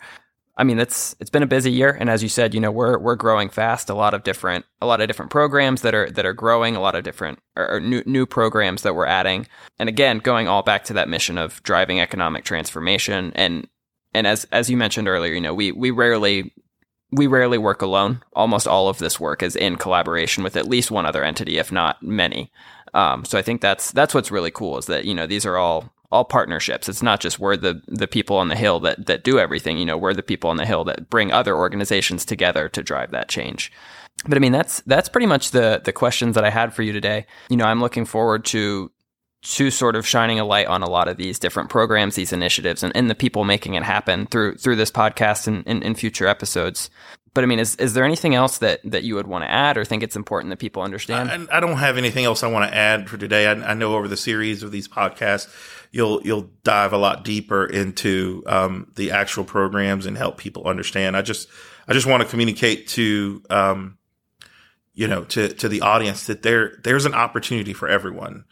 I 0.58 0.64
mean, 0.64 0.78
it's 0.78 1.14
it's 1.20 1.28
been 1.28 1.42
a 1.42 1.46
busy 1.46 1.70
year, 1.70 1.90
and 1.90 2.08
as 2.08 2.22
you 2.22 2.30
said, 2.30 2.54
you 2.54 2.60
know, 2.60 2.70
we're 2.70 2.98
we're 2.98 3.14
growing 3.14 3.50
fast. 3.50 3.90
A 3.90 3.94
lot 3.94 4.14
of 4.14 4.22
different 4.22 4.64
a 4.80 4.86
lot 4.86 5.02
of 5.02 5.06
different 5.06 5.30
programs 5.30 5.82
that 5.82 5.94
are 5.94 6.10
that 6.10 6.24
are 6.24 6.32
growing. 6.32 6.76
A 6.76 6.80
lot 6.80 6.94
of 6.94 7.04
different 7.04 7.40
or, 7.56 7.72
or 7.72 7.80
new 7.80 8.02
new 8.06 8.24
programs 8.24 8.80
that 8.82 8.94
we're 8.94 9.06
adding. 9.06 9.46
And 9.78 9.90
again, 9.90 10.18
going 10.18 10.48
all 10.48 10.62
back 10.62 10.84
to 10.84 10.94
that 10.94 11.10
mission 11.10 11.36
of 11.36 11.62
driving 11.62 12.00
economic 12.00 12.44
transformation 12.44 13.32
and 13.34 13.68
and 14.16 14.26
as 14.26 14.46
as 14.50 14.70
you 14.70 14.78
mentioned 14.78 15.08
earlier, 15.08 15.34
you 15.34 15.40
know, 15.42 15.54
we 15.54 15.72
we 15.72 15.90
rarely 15.90 16.54
we 17.12 17.26
rarely 17.26 17.58
work 17.58 17.82
alone. 17.82 18.22
Almost 18.32 18.66
all 18.66 18.88
of 18.88 18.96
this 18.98 19.20
work 19.20 19.42
is 19.42 19.54
in 19.54 19.76
collaboration 19.76 20.42
with 20.42 20.56
at 20.56 20.66
least 20.66 20.90
one 20.90 21.04
other 21.04 21.22
entity, 21.22 21.58
if 21.58 21.70
not 21.70 22.02
many. 22.02 22.50
Um, 22.94 23.26
so 23.26 23.38
I 23.38 23.42
think 23.42 23.60
that's 23.60 23.92
that's 23.92 24.14
what's 24.14 24.30
really 24.30 24.50
cool 24.50 24.78
is 24.78 24.86
that 24.86 25.04
you 25.04 25.14
know 25.14 25.26
these 25.26 25.44
are 25.44 25.58
all 25.58 25.92
all 26.10 26.24
partnerships. 26.24 26.88
It's 26.88 27.02
not 27.02 27.20
just 27.20 27.38
we're 27.38 27.58
the 27.58 27.82
the 27.88 28.08
people 28.08 28.38
on 28.38 28.48
the 28.48 28.56
hill 28.56 28.80
that 28.80 29.04
that 29.04 29.22
do 29.22 29.38
everything. 29.38 29.76
You 29.76 29.84
know, 29.84 29.98
we're 29.98 30.14
the 30.14 30.22
people 30.22 30.48
on 30.48 30.56
the 30.56 30.66
hill 30.66 30.84
that 30.84 31.10
bring 31.10 31.30
other 31.30 31.54
organizations 31.54 32.24
together 32.24 32.70
to 32.70 32.82
drive 32.82 33.10
that 33.10 33.28
change. 33.28 33.70
But 34.26 34.38
I 34.38 34.40
mean, 34.40 34.52
that's 34.52 34.80
that's 34.86 35.10
pretty 35.10 35.26
much 35.26 35.50
the 35.50 35.82
the 35.84 35.92
questions 35.92 36.36
that 36.36 36.44
I 36.44 36.50
had 36.50 36.72
for 36.72 36.82
you 36.82 36.94
today. 36.94 37.26
You 37.50 37.58
know, 37.58 37.66
I'm 37.66 37.80
looking 37.80 38.06
forward 38.06 38.46
to 38.46 38.90
to 39.48 39.70
sort 39.70 39.94
of 39.94 40.06
shining 40.06 40.40
a 40.40 40.44
light 40.44 40.66
on 40.66 40.82
a 40.82 40.88
lot 40.88 41.06
of 41.06 41.16
these 41.16 41.38
different 41.38 41.70
programs, 41.70 42.16
these 42.16 42.32
initiatives, 42.32 42.82
and, 42.82 42.94
and 42.96 43.08
the 43.08 43.14
people 43.14 43.44
making 43.44 43.74
it 43.74 43.82
happen 43.82 44.26
through 44.26 44.56
through 44.56 44.76
this 44.76 44.90
podcast 44.90 45.46
and 45.46 45.64
in 45.66 45.94
future 45.94 46.26
episodes. 46.26 46.90
But 47.32 47.44
I 47.44 47.46
mean, 47.46 47.60
is 47.60 47.76
is 47.76 47.94
there 47.94 48.04
anything 48.04 48.34
else 48.34 48.58
that 48.58 48.80
that 48.84 49.04
you 49.04 49.14
would 49.14 49.28
want 49.28 49.44
to 49.44 49.50
add, 49.50 49.78
or 49.78 49.84
think 49.84 50.02
it's 50.02 50.16
important 50.16 50.50
that 50.50 50.58
people 50.58 50.82
understand? 50.82 51.30
I, 51.30 51.58
I 51.58 51.60
don't 51.60 51.76
have 51.76 51.96
anything 51.96 52.24
else 52.24 52.42
I 52.42 52.48
want 52.48 52.68
to 52.68 52.76
add 52.76 53.08
for 53.08 53.18
today. 53.18 53.46
I, 53.46 53.52
I, 53.52 53.74
know 53.74 53.94
over 53.94 54.08
the 54.08 54.16
series 54.16 54.62
of 54.62 54.72
these 54.72 54.88
podcasts, 54.88 55.48
you'll 55.92 56.22
you'll 56.22 56.50
dive 56.64 56.92
a 56.92 56.98
lot 56.98 57.24
deeper 57.24 57.66
into 57.66 58.42
um, 58.46 58.90
the 58.96 59.12
actual 59.12 59.44
programs 59.44 60.06
and 60.06 60.16
help 60.16 60.38
people 60.38 60.64
understand. 60.64 61.16
I 61.16 61.22
just 61.22 61.48
I 61.86 61.92
just 61.92 62.06
want 62.06 62.22
to 62.22 62.28
communicate 62.28 62.88
to 62.88 63.42
um, 63.48 63.98
you 64.94 65.06
know 65.06 65.24
to 65.24 65.50
to 65.50 65.68
the 65.68 65.82
audience 65.82 66.26
that 66.26 66.42
there 66.42 66.80
there's 66.82 67.06
an 67.06 67.14
opportunity 67.14 67.74
for 67.74 67.86
everyone 67.86 68.44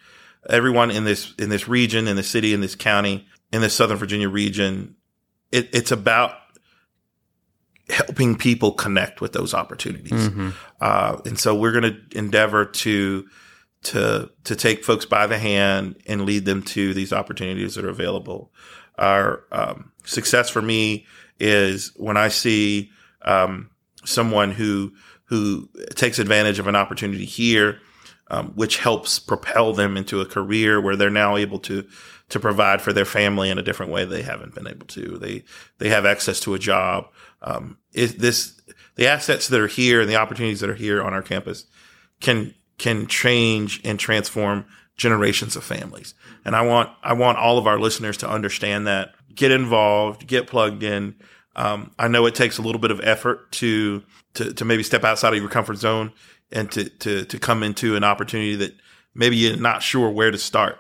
everyone 0.49 0.91
in 0.91 1.05
this 1.05 1.35
in 1.39 1.49
this 1.49 1.69
region, 1.69 2.09
in 2.09 2.17
the 2.17 2.23
city, 2.23 2.55
in 2.55 2.61
this 2.61 2.75
county, 2.75 3.27
in 3.53 3.61
the 3.61 3.71
Southern 3.71 3.97
Virginia 3.97 4.29
region. 4.29 4.97
It, 5.53 5.71
it's 5.73 5.93
about 5.93 6.33
helping 7.89 8.37
people 8.37 8.73
connect 8.73 9.21
with 9.21 9.33
those 9.33 9.55
opportunities, 9.55 10.29
mm-hmm. 10.29 10.51
uh, 10.81 11.21
and 11.25 11.39
so 11.39 11.55
we're 11.55 11.73
going 11.73 11.95
to 11.95 12.19
endeavor 12.19 12.65
to 12.65 13.27
to 13.85 14.31
to 14.45 14.57
take 14.57 14.85
folks 14.85 15.05
by 15.05 15.27
the 15.27 15.39
hand 15.39 15.97
and 16.07 16.27
lead 16.27 16.45
them 16.45 16.63
to 16.63 16.95
these 16.95 17.13
opportunities 17.13 17.75
that 17.75 17.85
are 17.85 17.91
available. 17.91 18.53
Our 18.99 19.45
um, 19.53 19.93
success 20.05 20.51
for 20.51 20.63
me 20.63 21.07
is 21.39 21.93
when 21.97 22.17
I 22.17 22.29
see 22.29 22.91
um, 23.23 23.71
someone 24.05 24.51
who 24.51 24.93
who 25.27 25.69
takes 25.95 26.19
advantage 26.19 26.59
of 26.59 26.67
an 26.67 26.77
opportunity 26.77 27.25
here 27.25 27.81
um, 28.29 28.53
which 28.55 28.79
helps 28.79 29.19
propel 29.19 29.73
them 29.73 29.97
into 29.97 30.21
a 30.21 30.27
career 30.27 30.81
where 30.81 30.97
they're 30.97 31.11
now 31.11 31.37
able 31.37 31.59
to 31.61 31.87
to 32.31 32.41
provide 32.41 32.81
for 32.81 32.93
their 32.93 33.05
family 33.05 33.51
in 33.51 33.59
a 33.59 33.63
different 33.63 33.93
way 33.93 34.05
they 34.05 34.23
haven't 34.23 34.55
been 34.55 34.67
able 34.67 34.87
to. 34.87 35.19
They 35.19 35.45
they 35.79 35.91
have 35.91 36.07
access 36.07 36.41
to 36.41 36.55
a 36.55 36.59
job. 36.59 37.09
Um, 37.43 37.79
is 37.93 38.17
this 38.17 38.61
the 38.97 39.07
assets 39.07 39.49
that 39.49 39.61
are 39.61 39.67
here 39.67 40.01
and 40.01 40.09
the 40.09 40.17
opportunities 40.17 40.61
that 40.61 40.71
are 40.71 40.75
here 40.75 41.03
on 41.03 41.13
our 41.13 41.23
campus 41.23 41.67
can 42.21 42.55
can 42.79 43.07
change 43.07 43.81
and 43.85 43.99
transform 43.99 44.67
generations 44.97 45.57
of 45.57 45.65
families. 45.65 46.15
And 46.45 46.55
I 46.57 46.63
want 46.63 46.91
I 47.03 47.13
want 47.13 47.39
all 47.39 47.59
of 47.59 47.67
our 47.67 47.79
listeners 47.79 48.17
to 48.19 48.29
understand 48.29 48.87
that. 48.87 49.15
Get 49.35 49.51
involved, 49.51 50.27
get 50.27 50.47
plugged 50.47 50.83
in. 50.83 51.17
Um, 51.57 51.93
I 51.99 52.09
know 52.09 52.27
it 52.27 52.35
takes 52.35 52.59
a 52.59 52.63
little 52.63 52.81
bit 52.81 52.91
of 52.91 53.01
effort 53.03 53.51
to, 53.53 54.03
to 54.35 54.53
to 54.55 54.65
maybe 54.65 54.83
step 54.83 55.05
outside 55.05 55.35
of 55.35 55.41
your 55.41 55.49
comfort 55.49 55.77
zone 55.77 56.13
and 56.55 56.71
to, 56.73 56.89
to, 56.89 57.25
to 57.27 57.39
come 57.39 57.63
into 57.63 57.97
an 57.97 58.05
opportunity 58.05 58.57
that 58.57 58.75
maybe 59.15 59.37
you're 59.37 59.57
not 59.57 59.83
sure 59.83 60.09
where 60.09 60.31
to 60.31 60.39
start, 60.39 60.79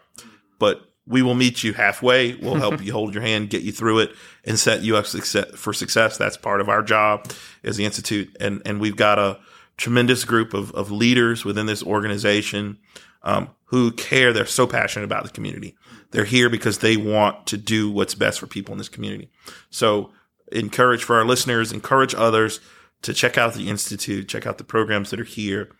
but 0.58 0.80
we 1.06 1.20
will 1.20 1.34
meet 1.34 1.62
you 1.62 1.74
halfway. 1.74 2.34
We'll 2.34 2.54
help 2.54 2.82
you 2.82 2.92
hold 2.92 3.12
your 3.12 3.22
hand, 3.22 3.50
get 3.50 3.62
you 3.62 3.72
through 3.72 3.98
it 3.98 4.12
and 4.44 4.58
set 4.58 4.82
you 4.82 4.96
up 4.96 5.04
for 5.04 5.72
success. 5.74 6.16
That's 6.16 6.38
part 6.38 6.62
of 6.62 6.70
our 6.70 6.82
job 6.82 7.30
as 7.62 7.76
the 7.76 7.84
Institute. 7.84 8.34
And, 8.40 8.62
and 8.64 8.80
we've 8.80 8.96
got 8.96 9.18
a 9.18 9.38
tremendous 9.76 10.24
group 10.24 10.54
of, 10.54 10.72
of 10.72 10.90
leaders 10.90 11.44
within 11.44 11.66
this 11.66 11.82
organization, 11.82 12.78
um, 13.22 13.50
who 13.66 13.90
care. 13.90 14.32
They're 14.32 14.46
so 14.46 14.66
passionate 14.66 15.04
about 15.04 15.24
the 15.24 15.30
community. 15.30 15.76
They're 16.12 16.24
here 16.24 16.48
because 16.48 16.78
they 16.78 16.96
want 16.96 17.46
to 17.48 17.58
do 17.58 17.90
what's 17.90 18.14
best 18.14 18.40
for 18.40 18.46
people 18.46 18.72
in 18.72 18.78
this 18.78 18.88
community. 18.88 19.30
So 19.68 20.10
encourage 20.52 21.04
for 21.04 21.16
our 21.16 21.24
listeners, 21.24 21.72
encourage 21.72 22.14
others 22.14 22.60
to 23.04 23.14
check 23.14 23.38
out 23.38 23.54
the 23.54 23.68
Institute, 23.68 24.28
check 24.28 24.46
out 24.46 24.58
the 24.58 24.64
programs 24.64 25.10
that 25.10 25.20
are 25.20 25.24
here, 25.24 25.70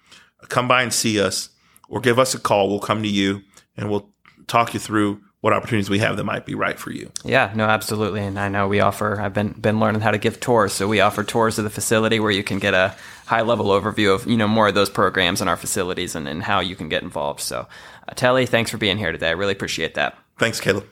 come 0.49 0.69
by 0.69 0.83
and 0.83 0.93
see 0.93 1.21
us 1.21 1.51
or 1.89 2.01
give 2.01 2.19
us 2.19 2.35
a 2.35 2.39
call. 2.39 2.69
We'll 2.69 2.81
come 2.81 3.03
to 3.03 3.09
you 3.09 3.43
and 3.77 3.91
we'll 3.91 4.11
talk 4.47 4.75
you 4.75 4.81
through 4.81 5.21
what 5.41 5.53
opportunities 5.53 5.91
we 5.91 5.99
have 5.99 6.17
that 6.17 6.25
might 6.25 6.47
be 6.47 6.55
right 6.55 6.79
for 6.79 6.91
you. 6.91 7.11
Yeah, 7.23 7.53
no, 7.55 7.65
absolutely. 7.65 8.21
And 8.21 8.39
I 8.39 8.49
know 8.49 8.67
we 8.67 8.81
offer, 8.81 9.21
I've 9.21 9.35
been, 9.35 9.53
been 9.53 9.79
learning 9.79 10.01
how 10.01 10.11
to 10.11 10.19
give 10.19 10.41
tours. 10.41 10.73
So 10.73 10.89
we 10.89 11.01
offer 11.01 11.23
tours 11.23 11.59
of 11.59 11.65
the 11.65 11.71
facility 11.71 12.19
where 12.19 12.31
you 12.31 12.43
can 12.43 12.59
get 12.59 12.73
a 12.73 12.95
high 13.27 13.43
level 13.43 13.67
overview 13.67 14.15
of, 14.15 14.27
you 14.27 14.39
know, 14.39 14.49
more 14.49 14.69
of 14.69 14.75
those 14.75 14.89
programs 14.89 15.43
in 15.43 15.49
our 15.49 15.57
facilities 15.57 16.15
and, 16.15 16.27
and 16.27 16.43
how 16.43 16.61
you 16.61 16.77
can 16.77 16.89
get 16.89 17.03
involved. 17.03 17.41
So 17.41 17.67
uh, 18.09 18.13
Telly, 18.15 18.47
thanks 18.47 18.71
for 18.71 18.79
being 18.79 18.97
here 18.97 19.13
today. 19.13 19.29
I 19.29 19.33
really 19.33 19.53
appreciate 19.53 19.95
that. 19.95 20.17
Thanks, 20.39 20.61
Caleb. 20.61 20.87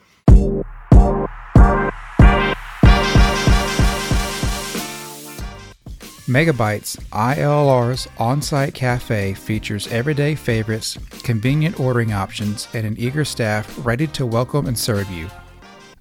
Megabytes 6.27 6.97
ILR's 7.11 8.07
on 8.17 8.41
site 8.41 8.73
cafe 8.73 9.33
features 9.33 9.87
everyday 9.87 10.35
favorites, 10.35 10.97
convenient 11.21 11.81
ordering 11.81 12.13
options, 12.13 12.69
and 12.73 12.87
an 12.87 12.95
eager 12.97 13.25
staff 13.25 13.85
ready 13.85 14.07
to 14.07 14.25
welcome 14.25 14.67
and 14.67 14.79
serve 14.79 15.11
you. 15.11 15.29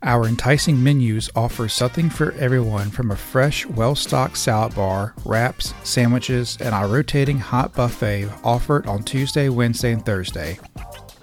Our 0.05 0.29
enticing 0.29 0.81
menus 0.81 1.29
offer 1.35 1.69
something 1.69 2.09
for 2.09 2.31
everyone 2.35 2.91
from 2.91 3.11
a 3.11 3.17
fresh, 3.17 3.67
well 3.67 3.97
stocked 3.97 4.39
salad 4.39 4.77
bar, 4.77 5.13
wraps, 5.25 5.75
sandwiches, 5.83 6.57
and 6.61 6.73
our 6.73 6.87
rotating 6.87 7.39
hot 7.39 7.75
buffet 7.75 8.29
offered 8.45 8.87
on 8.87 9.03
Tuesday, 9.03 9.49
Wednesday, 9.49 9.93
and 9.93 10.07
Thursday. 10.07 10.57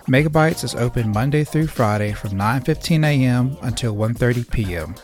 Megabytes 0.09 0.65
is 0.65 0.75
open 0.75 1.13
Monday 1.13 1.45
through 1.45 1.67
Friday 1.67 2.11
from 2.11 2.31
9:15 2.31 3.05
a.m. 3.05 3.57
until 3.61 3.95
1:30 3.95 4.51
p.m. 4.51 4.95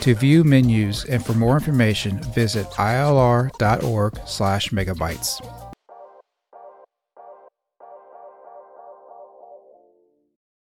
To 0.00 0.14
view 0.14 0.44
menus 0.44 1.04
and 1.04 1.24
for 1.24 1.34
more 1.34 1.56
information, 1.56 2.18
visit 2.34 2.66
ilr.org/megabytes. 2.72 5.67